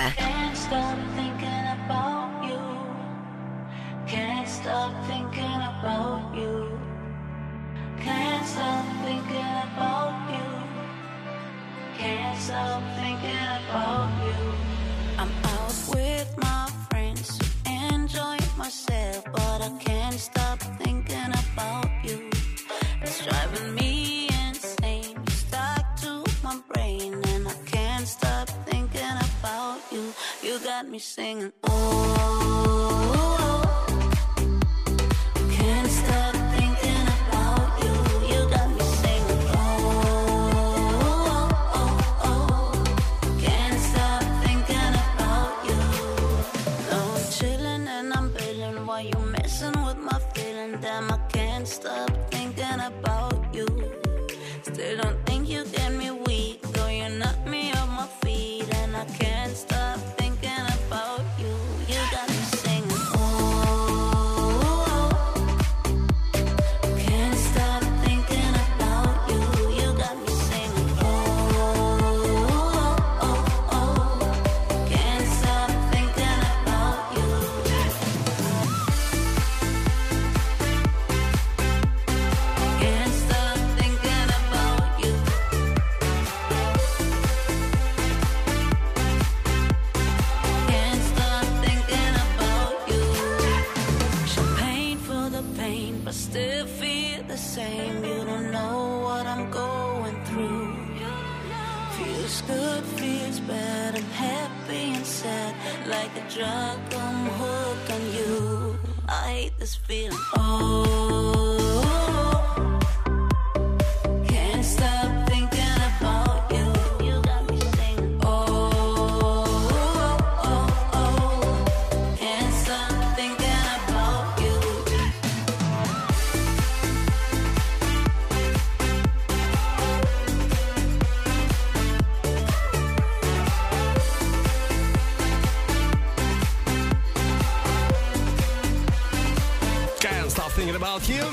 [141.08, 141.24] You.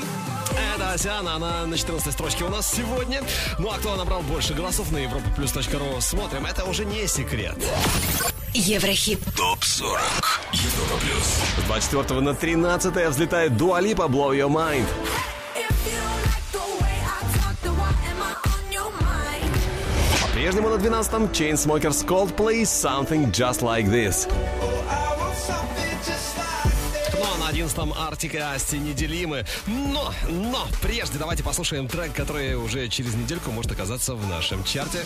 [0.74, 3.22] Это Асиана, она на 14 строчке у нас сегодня.
[3.58, 6.46] Ну а кто набрал больше голосов на europaplus.ru, смотрим.
[6.46, 7.56] Это уже не секрет.
[8.54, 9.20] Еврохит.
[9.36, 9.98] ТОП-40.
[10.52, 11.64] Европа плюс.
[11.64, 14.86] С 24 на 13 взлетает Дуалипа Blow Your Mind.
[20.22, 24.28] По-прежнему на 12-м Chainsmokers Coldplay Something Just Like This.
[27.78, 29.44] 11-м Артик и Асти неделимы.
[29.66, 35.02] Но, но, прежде давайте послушаем трек, который уже через недельку может оказаться в нашем чарте.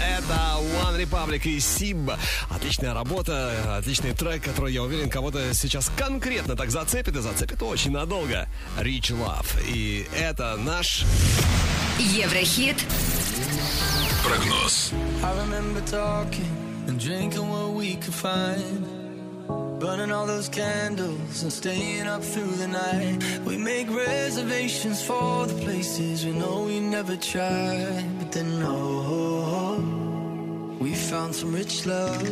[0.00, 2.18] Это One Republic и Sib.
[2.50, 7.92] Отличная работа, отличный трек, который, я уверен, кого-то сейчас конкретно так зацепит и зацепит очень
[7.92, 8.48] надолго.
[8.78, 9.46] Rich Love.
[9.68, 11.04] И это наш...
[11.98, 12.84] Еврохит.
[14.24, 14.90] Прогноз.
[15.22, 18.93] I remember talking and drinking what we could find.
[19.48, 23.18] Burning all those candles and staying up through the night.
[23.44, 28.04] We make reservations for the places we know we never tried.
[28.18, 29.78] But then, no,
[30.80, 32.22] we found some rich love.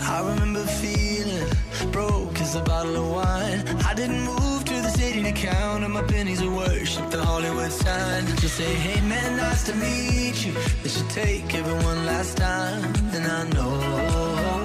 [0.00, 1.48] I remember feeling
[1.90, 3.60] broke as a bottle of wine.
[3.86, 7.72] I didn't move to the city to count on my pennies of worship the Hollywood
[7.72, 8.26] sign.
[8.36, 10.52] Just say, hey man, nice to meet you.
[10.82, 12.92] They should take everyone last time.
[13.12, 14.63] Then I know,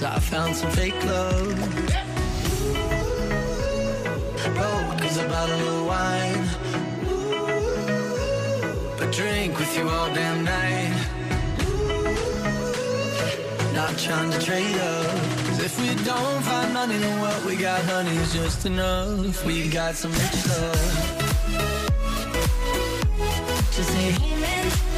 [0.00, 1.56] cause I found some fake love.
[4.54, 6.44] Broke as a bottle of wine.
[8.98, 10.94] But drink with you all damn night.
[13.74, 15.06] Not trying to trade up.
[15.46, 19.44] Cause if we don't find money, then what we got, honey, is just enough.
[19.44, 21.16] We got some rich love.
[23.72, 24.89] Just say, hey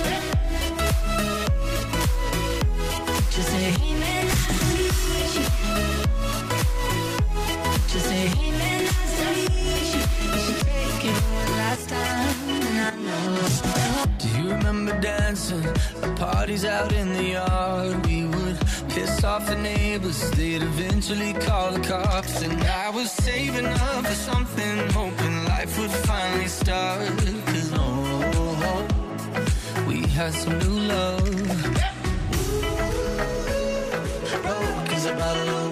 [16.52, 18.06] parties out in the yard?
[18.06, 22.42] We would piss off the neighbors, they'd eventually call the cops.
[22.42, 27.08] And I was saving up for something, hoping life would finally start.
[27.46, 28.86] Cause no,
[29.86, 31.91] we had some new love.
[35.22, 35.71] moral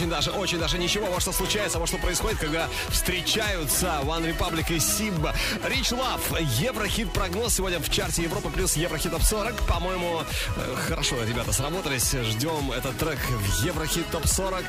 [0.00, 4.74] очень даже, очень даже ничего, во что случается, во что происходит, когда встречаются One Republic
[4.74, 5.34] и Сибба.
[5.62, 9.54] Rich Love, Еврохит прогноз сегодня в чарте Европа плюс Еврохит топ 40.
[9.66, 10.22] По-моему,
[10.56, 12.12] э, хорошо, ребята, сработались.
[12.12, 14.64] Ждем этот трек в Еврохит топ 40.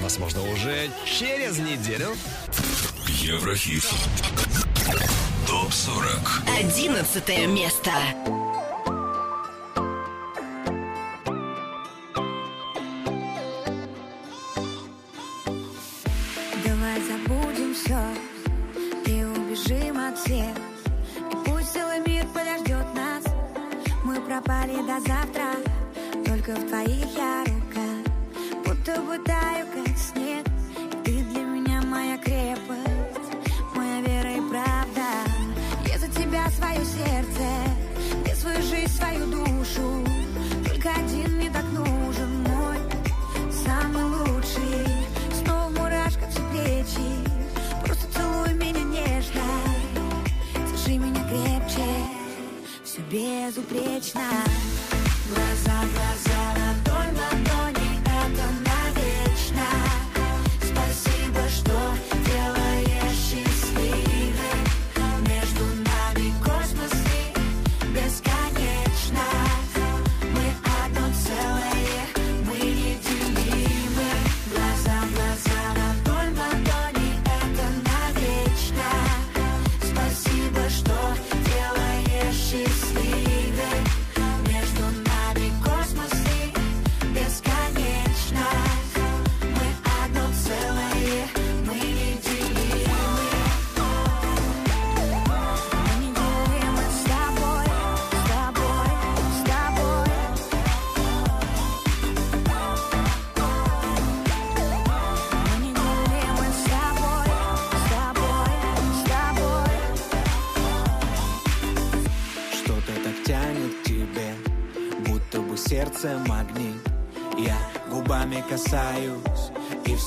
[0.00, 2.16] Возможно, уже через неделю.
[3.06, 3.84] Еврохит.
[5.46, 6.42] Топ 40.
[6.58, 7.92] Одиннадцатое место.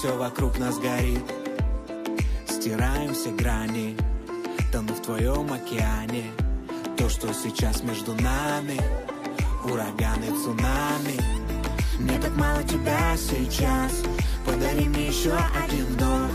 [0.04, 1.24] Все вокруг нас горит.
[2.46, 3.96] Стираем все грани,
[4.70, 6.26] тону в твоем океане.
[6.98, 8.82] То, что сейчас между нами,
[9.64, 11.16] ураганы, цунами.
[12.00, 14.04] Мне так мало тебя сейчас,
[14.46, 15.32] подари мне еще
[15.64, 16.32] один вдох.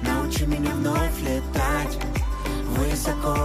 [0.00, 1.98] Научи меня вновь летать
[2.68, 3.36] высоко.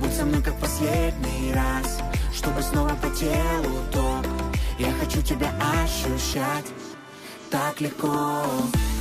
[0.00, 1.98] Будь со мной как последний раз
[2.32, 4.24] Чтобы снова по телу ток
[4.78, 5.50] Я хочу тебя
[5.82, 6.66] ощущать
[7.78, 8.97] Так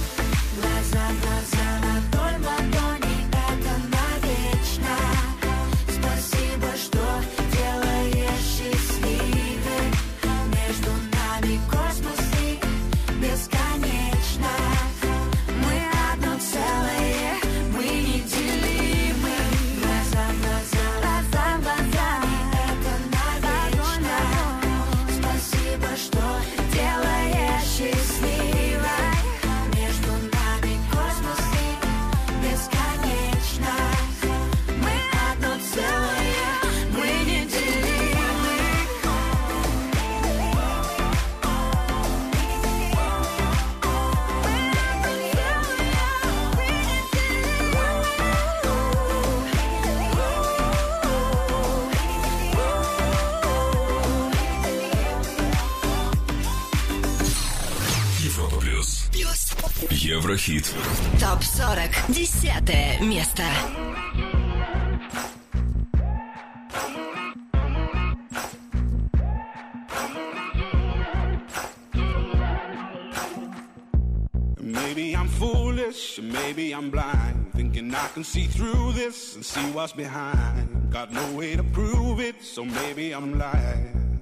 [63.01, 63.47] miasta.
[74.59, 79.93] Maybe I'm foolish, maybe I'm blind, thinking I can see through this and see what's
[79.93, 80.91] behind.
[80.91, 84.21] Got no way to prove it, so maybe I'm lying.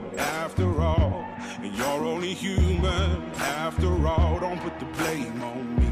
[1.63, 4.39] And you're only human after all.
[4.39, 5.91] Don't put the blame on me.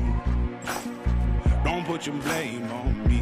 [1.63, 3.21] Don't put your blame on me.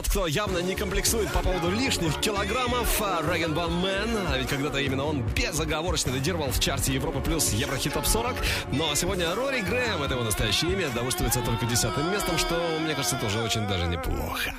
[0.00, 4.48] тот, кто явно не комплексует по поводу лишних килограммов, а, Рэган Ван Мэн, а ведь
[4.48, 8.34] когда-то именно он безоговорочно лидировал в чарте Европа плюс Еврохит Топ 40,
[8.72, 13.16] но сегодня Рори Грэм, это его настоящее имя, довольствуется только десятым местом, что, мне кажется,
[13.16, 14.54] тоже очень даже неплохо.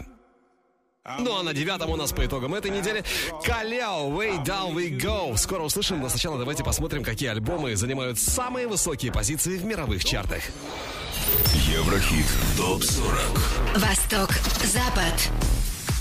[1.17, 3.03] Ну а на девятом у нас по итогам этой недели
[3.43, 5.35] Каляо, Way Down We Go.
[5.37, 10.43] Скоро услышим, но сначала давайте посмотрим, какие альбомы занимают самые высокие позиции в мировых чартах.
[11.53, 12.25] Еврохит
[12.57, 14.29] ТОП-40 Восток,
[14.63, 15.13] Запад.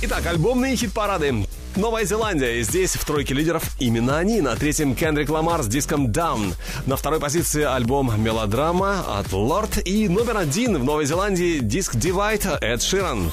[0.02, 1.47] Итак, альбомные хит-парады.
[1.77, 2.62] Новая Зеландия.
[2.62, 4.40] Здесь в тройке лидеров именно они.
[4.40, 6.55] На третьем Кендрик Ламар с диском Down.
[6.86, 9.82] На второй позиции альбом Мелодрама от Lord.
[9.82, 13.31] И номер один в Новой Зеландии диск Divide Эд Ширан.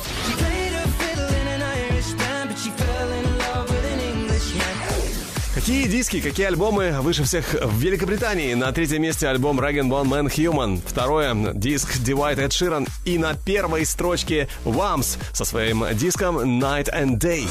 [5.68, 8.54] Какие диски, какие альбомы выше всех в Великобритании?
[8.54, 10.82] На третьем месте альбом Rag Bone Man Human.
[10.88, 12.88] Второе— диск Divide Ed Sheeran.
[13.04, 17.50] И на первой строчке Wams со своим диском Night and Day.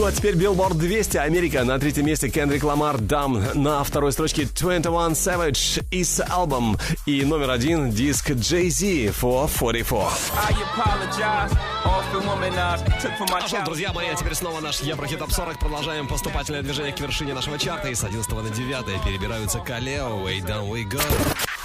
[0.00, 1.62] Ну а теперь Billboard 200 Америка.
[1.62, 3.44] На третьем месте Кендрик Ламар Дам.
[3.52, 6.80] На второй строчке 21 Savage Is Album.
[7.04, 10.04] И номер один диск Jay-Z for 44.
[10.38, 11.52] I apologize.
[11.84, 12.86] Often womanized.
[13.02, 15.58] Took from my Ну что, друзья мои, а теперь снова наш Еврохит Топ 40.
[15.58, 17.88] Продолжаем поступательное движение к вершине нашего чарта.
[17.88, 21.02] И с 11 на 9 перебираются Калео, Way Down We Go.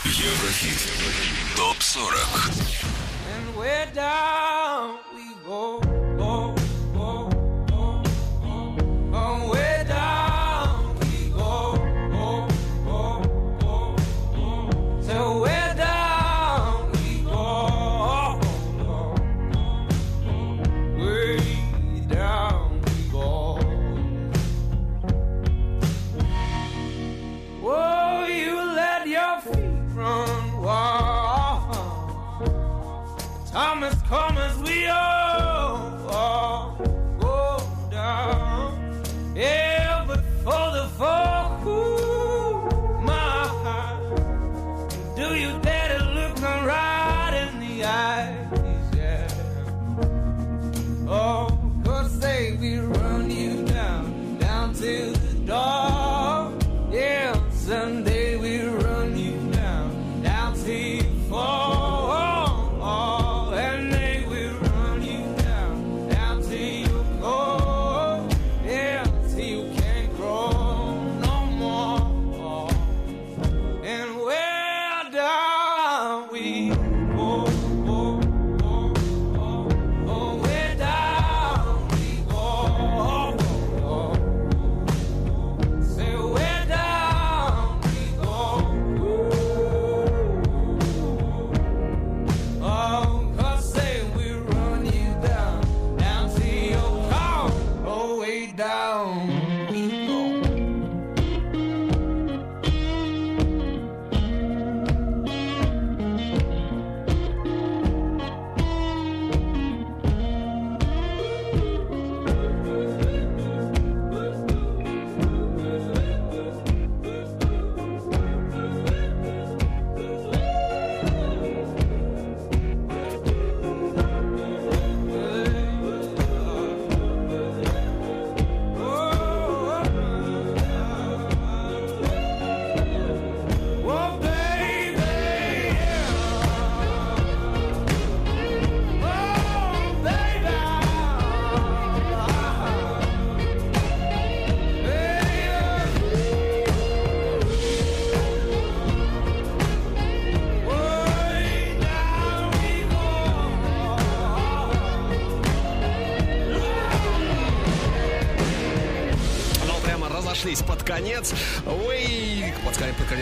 [0.04, 0.82] Еврохит
[1.56, 2.86] ТОП-40
[3.36, 5.80] And where down we go,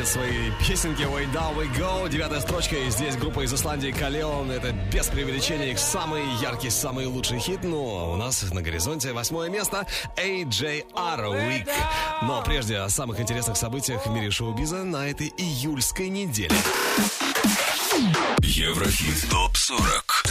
[0.06, 2.10] своей песенки Way Down We Go.
[2.10, 2.76] Девятая строчка.
[2.76, 4.52] И здесь группа из Исландии Kaleo.
[4.52, 7.60] Это без преувеличения их самый яркий, самый лучший хит.
[7.64, 9.86] Ну, а у нас на горизонте восьмое место
[10.18, 11.70] AJR Weak.
[12.22, 16.56] Но прежде о самых интересных событиях в мире шоу-биза на этой июльской неделе.
[18.42, 20.24] Еврохит ТОП-40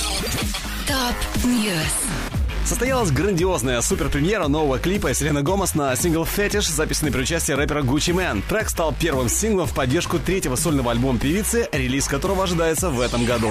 [0.87, 2.32] Топ News.
[2.65, 8.15] Состоялась грандиозная суперпремьера нового клипа Селена Гомес на сингл «Фетиш», записанный при участии рэпера Gucci
[8.15, 8.43] Mane.
[8.49, 13.25] Трек стал первым синглом в поддержку третьего сольного альбома певицы, релиз которого ожидается в этом
[13.25, 13.51] году.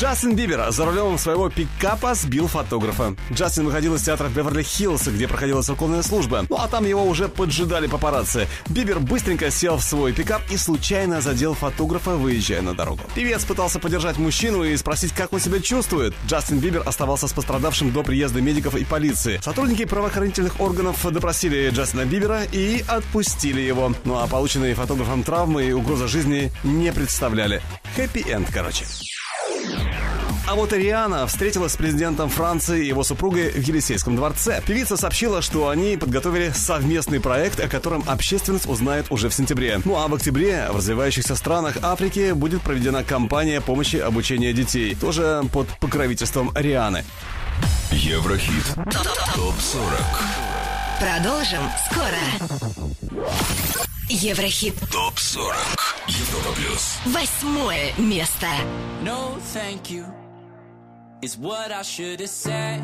[0.00, 3.14] Джастин Бибер за рулем своего пикапа сбил фотографа.
[3.30, 6.46] Джастин выходил из театра в Беверли-Хиллз, где проходила церковная служба.
[6.48, 8.48] Ну а там его уже поджидали папарацци.
[8.70, 13.02] Бибер быстренько сел в свой пикап и случайно задел фотографа, выезжая на дорогу.
[13.14, 16.14] Певец пытался поддержать мужчину и спросить, как он себя чувствует.
[16.26, 19.38] Джастин Бибер оставался с пострадавшим до приезда медиков и полиции.
[19.44, 23.92] Сотрудники правоохранительных органов допросили Джастина Бибера и отпустили его.
[24.06, 27.60] Ну а полученные фотографом травмы и угроза жизни не представляли.
[27.96, 28.86] Хэппи-энд, короче.
[30.50, 34.60] А вот и Риана встретилась с президентом Франции и его супругой в Елисейском дворце.
[34.66, 39.80] Певица сообщила, что они подготовили совместный проект, о котором общественность узнает уже в сентябре.
[39.84, 45.42] Ну а в октябре в развивающихся странах Африки будет проведена кампания помощи обучения детей, тоже
[45.52, 47.04] под покровительством Рианы.
[47.92, 48.64] Еврохит
[49.34, 50.40] ТОП-40
[51.00, 52.18] Продолжим скоро.
[54.09, 54.75] Еврохит.
[54.91, 55.55] ТОП-40
[56.07, 58.47] Европа Плюс Восьмое место.
[59.03, 60.05] No, thank you.
[61.21, 62.81] Is what I should have said.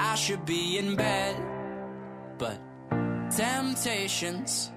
[0.00, 1.36] I should be in bed.
[2.38, 2.58] But
[3.30, 4.70] temptations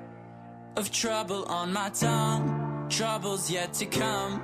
[0.75, 2.87] of trouble on my tongue.
[2.89, 4.41] Troubles yet to come.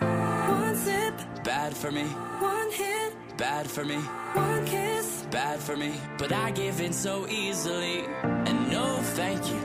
[0.00, 2.04] One sip, Bad for me,
[2.40, 3.96] one hit, bad for me,
[4.34, 5.26] one kiss.
[5.30, 5.92] bad for me.
[6.18, 8.04] But I give in so easily.
[8.22, 9.60] And no, thank you.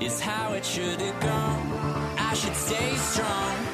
[0.00, 1.72] Is how it should have gone.
[2.18, 3.73] I should stay strong.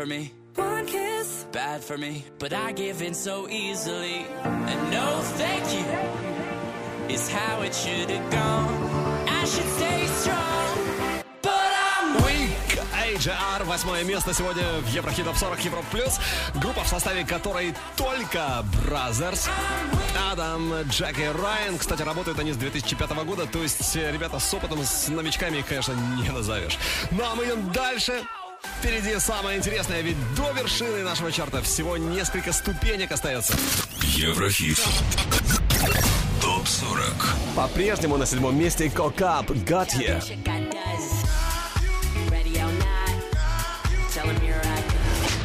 [0.00, 1.44] for me, one kiss.
[1.52, 2.24] bad for me.
[2.38, 5.84] But I give in so easily, and no thank you
[7.14, 8.72] is how it should have gone.
[9.28, 12.80] I should stay strong, but I'm weak.
[12.94, 16.18] AJR, восьмое место сегодня в Еврохит Топ 40 Европ Плюс.
[16.54, 19.50] Группа, в составе которой только Brothers.
[20.32, 21.76] Адам, Джек и Райан.
[21.76, 25.66] Кстати, работают они с 2005 года, то есть э, ребята с опытом, с новичками их,
[25.66, 26.78] конечно, не назовешь.
[27.10, 28.24] Ну а мы идем дальше.
[28.62, 33.54] Впереди самое интересное, ведь до вершины нашего чарта всего несколько ступенек остается.
[34.02, 34.78] Еврохит.
[36.40, 37.36] Топ 40.
[37.56, 40.22] По-прежнему на седьмом месте Кокап Got Here.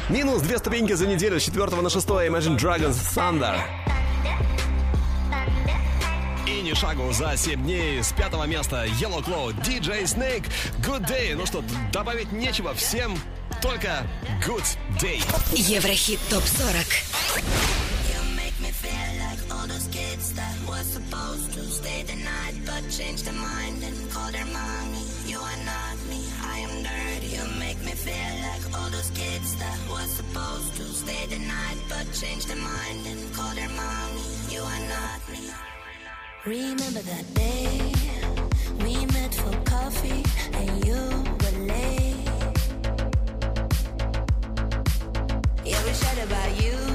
[0.10, 3.85] Минус две ступеньки за неделю с 4 на 6 Imagine Dragons Thunder.
[6.76, 10.46] И ни шагу за 7 дней с пятого места Yellow Claw, DJ Snake,
[10.82, 11.34] Good Day.
[11.34, 13.18] Ну что, добавить нечего, всем
[13.62, 14.06] только
[14.46, 14.66] Good
[15.00, 15.24] Day.
[15.54, 16.86] Еврохит ТОП-40.
[18.36, 22.84] make me feel like all those kids that were supposed to stay the night but
[22.92, 25.06] changed their mind and call their mommy.
[25.26, 27.28] You are not me, I am dirty.
[27.38, 31.80] You make me feel like all those kids that were supposed to stay the night
[31.88, 34.28] but changed their mind and call their mommy.
[34.50, 35.75] You are not me.
[36.46, 37.92] Remember that day
[38.84, 40.24] we met for coffee
[40.54, 42.16] and you were late.
[45.66, 46.95] Yeah, we chat about you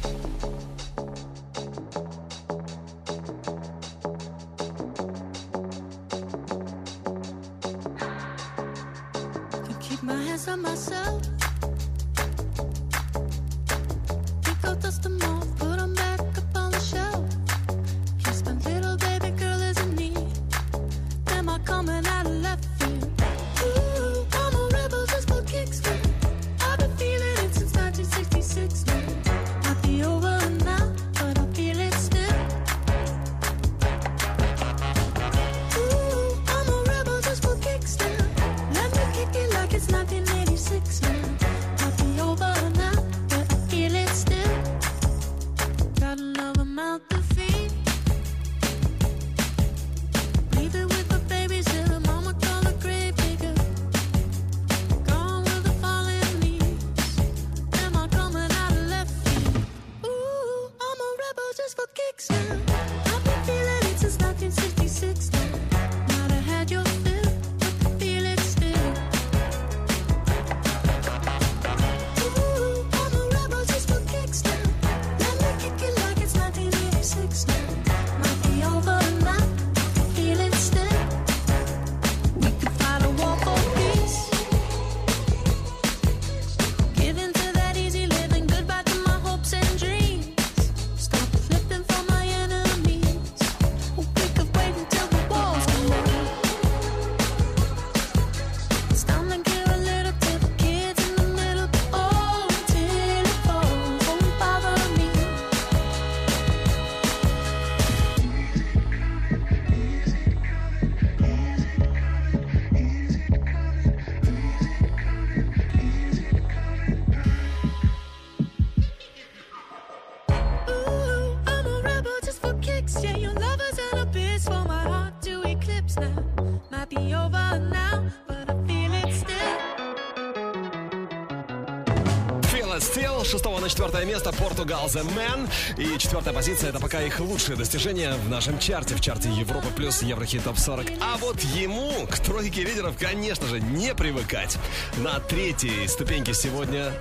[133.71, 135.49] четвертое место Португал The Man.
[135.77, 140.01] И четвертая позиция это пока их лучшее достижение в нашем чарте, в чарте Европы плюс
[140.01, 140.87] Еврохит Топ 40.
[140.99, 144.57] А вот ему к тройке лидеров, конечно же, не привыкать.
[144.97, 146.91] На третьей ступеньке сегодня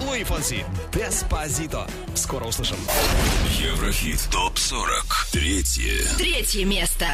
[0.00, 0.66] Луи Фонси.
[0.92, 1.88] Деспозито.
[2.14, 2.76] Скоро услышим.
[3.58, 5.28] Еврохит Топ 40.
[5.32, 6.04] Третье.
[6.18, 7.06] Третье место.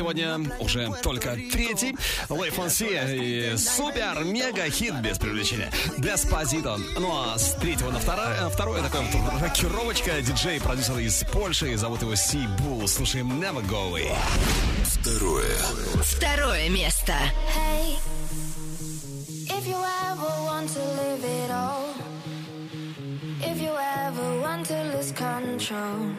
[0.00, 1.94] Сегодня уже только третий.
[2.30, 5.70] Лэй Фонси и супер мега хит без привлечения.
[5.98, 6.78] Деспозито.
[6.98, 10.22] Ну а с третьего на второе, второе такое вот рокировочка.
[10.22, 11.76] Диджей, продюсер из Польши.
[11.76, 12.88] Зовут его Си Бул.
[12.88, 14.10] Слушаем Never Go Away.
[14.84, 15.58] Второе.
[16.02, 17.12] Второе место.
[17.54, 17.98] Hey,
[19.50, 21.94] if you ever want to live it all,
[23.44, 26.14] if you ever want to lose control,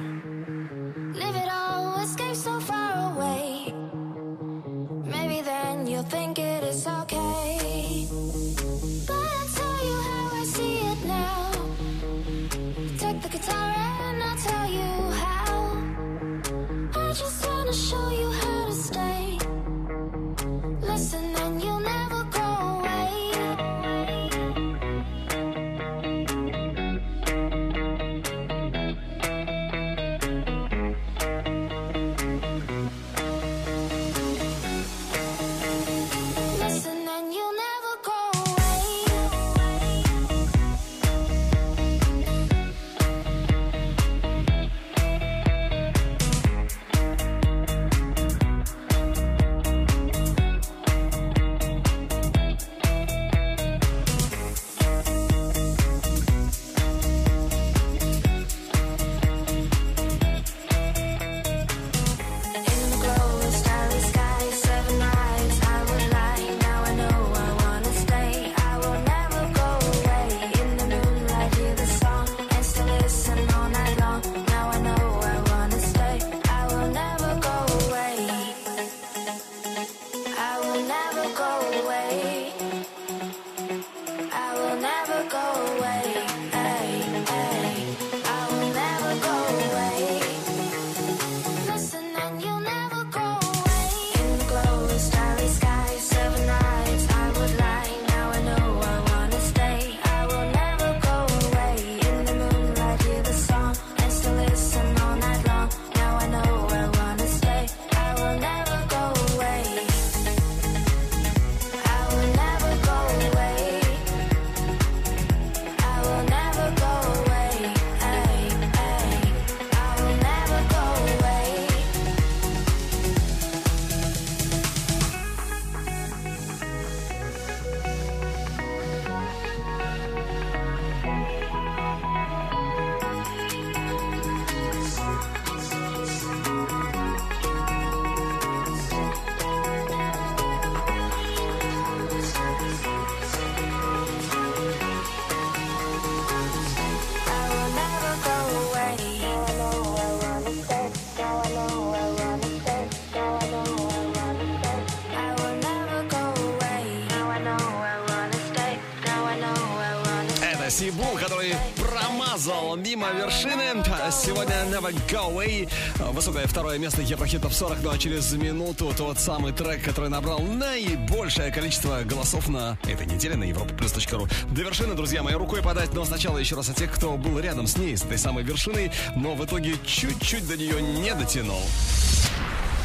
[163.01, 163.83] мимо вершины.
[164.11, 165.69] Сегодня Never Go Away.
[166.11, 167.81] Высокое второе место Еврохит Топ 40.
[167.81, 173.35] Ну а через минуту тот самый трек, который набрал наибольшее количество голосов на этой неделе
[173.35, 174.29] на europaplus.ru.
[174.51, 175.93] До вершины, друзья мои, рукой подать.
[175.93, 178.91] Но сначала еще раз о тех, кто был рядом с ней, с этой самой вершиной,
[179.15, 181.63] но в итоге чуть-чуть до нее не дотянул.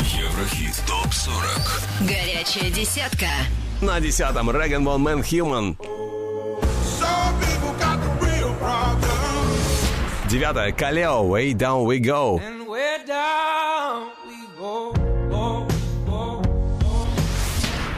[0.01, 1.83] Еврохит ТОП 40.
[2.01, 3.27] Горячая десятка.
[3.83, 5.76] На десятом Рэган Бон Мэн Human.
[10.37, 12.39] Девятое Калео Way Down We Go.
[12.45, 14.93] And where down we go,
[15.31, 15.67] go,
[16.05, 16.43] go.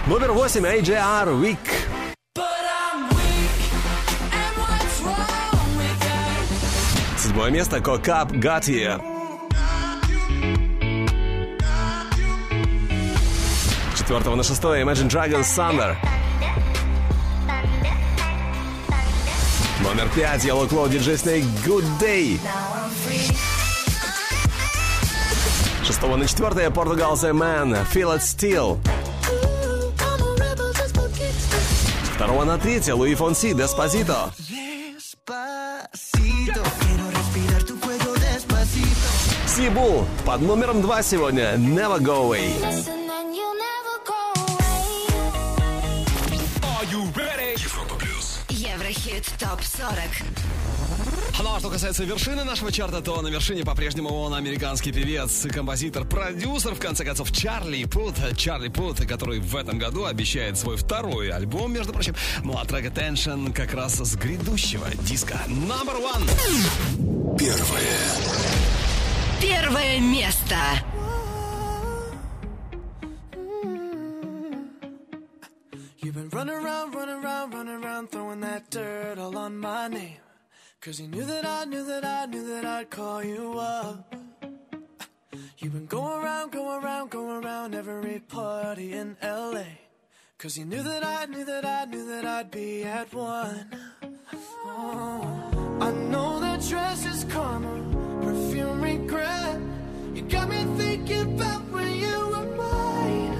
[0.06, 1.58] Номер восемь AJR Week.
[7.16, 8.30] Седьмое место Кокап.
[13.92, 15.96] С Четвертого на шестое Imagine Dragons Thunder.
[19.98, 22.38] Номер пять Yellow Claw DJ Snake Good Day.
[25.84, 28.78] Шестого на четвертое Portugal The Man Feel It Still.
[32.04, 34.32] С Второго на третье Луи Фонси Деспозито.
[39.48, 42.97] Сибул под номером два сегодня Never Go Away.
[48.88, 49.94] Еврохит топ 40.
[51.42, 56.06] Ну а что касается вершины нашего чарта, то на вершине по-прежнему он американский певец, композитор,
[56.06, 58.14] продюсер, в конце концов, Чарли Пут.
[58.38, 62.14] Чарли Пут, который в этом году обещает свой второй альбом, между прочим.
[62.42, 65.38] Ну а трек Attention как раз с грядущего диска.
[65.48, 67.36] Number one.
[67.38, 67.98] Первое.
[69.38, 70.56] Первое место.
[80.88, 84.14] Cause you knew that I knew that I knew that I'd call you up.
[85.58, 89.64] You've been going around, going around, going around every party in LA.
[90.38, 93.68] Cause you knew that I knew that I knew that I'd be at one.
[94.64, 99.60] Oh, I know that dress is karma, perfume regret.
[100.14, 103.34] You got me thinking about when you were mine.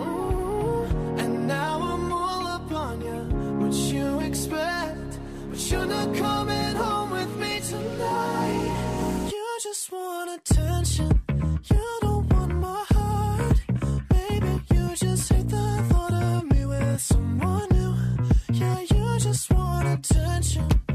[0.00, 0.82] Ooh,
[1.16, 3.60] and now I'm all up on.
[3.60, 5.20] What you expect?
[5.48, 6.55] But you're not coming
[9.62, 11.20] just want attention.
[11.70, 13.56] You don't want my heart.
[14.10, 17.94] Maybe you just hate the thought of me with someone new.
[18.52, 20.85] Yeah, you just want attention.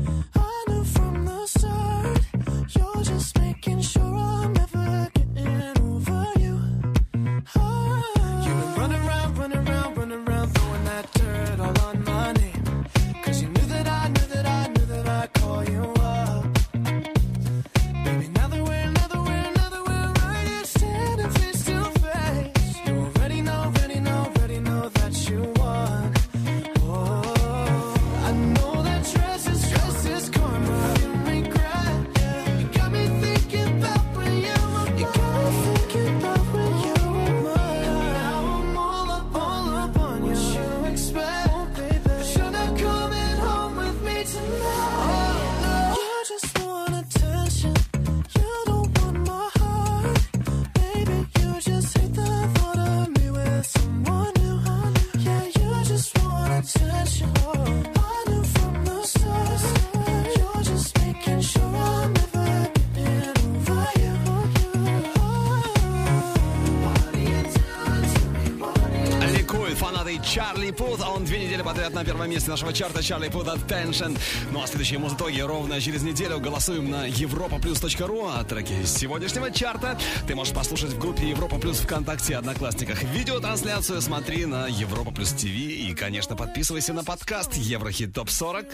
[72.02, 74.18] На первом месте нашего чарта Чарли Пут Attention.
[74.52, 78.32] Ну а следующие музытоги ровно через неделю голосуем на europaplus.ru.
[78.34, 83.04] А треки сегодняшнего чарта ты можешь послушать в группе Европа Плюс ВКонтакте и Одноклассниках.
[83.04, 85.46] Видеотрансляцию смотри на Европа Плюс ТВ.
[85.46, 88.66] И, конечно, подписывайся на подкаст Еврохит Топ 40.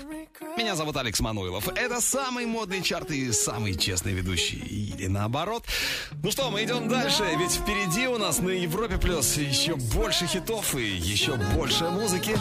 [0.57, 1.67] Меня зовут Алекс Мануилов.
[1.67, 4.55] Это самый модный чарт и самый честный ведущий.
[4.57, 5.65] Или наоборот.
[6.23, 10.75] Ну что, мы идем дальше, ведь впереди у нас на Европе Плюс еще больше хитов
[10.75, 12.37] и еще больше музыки.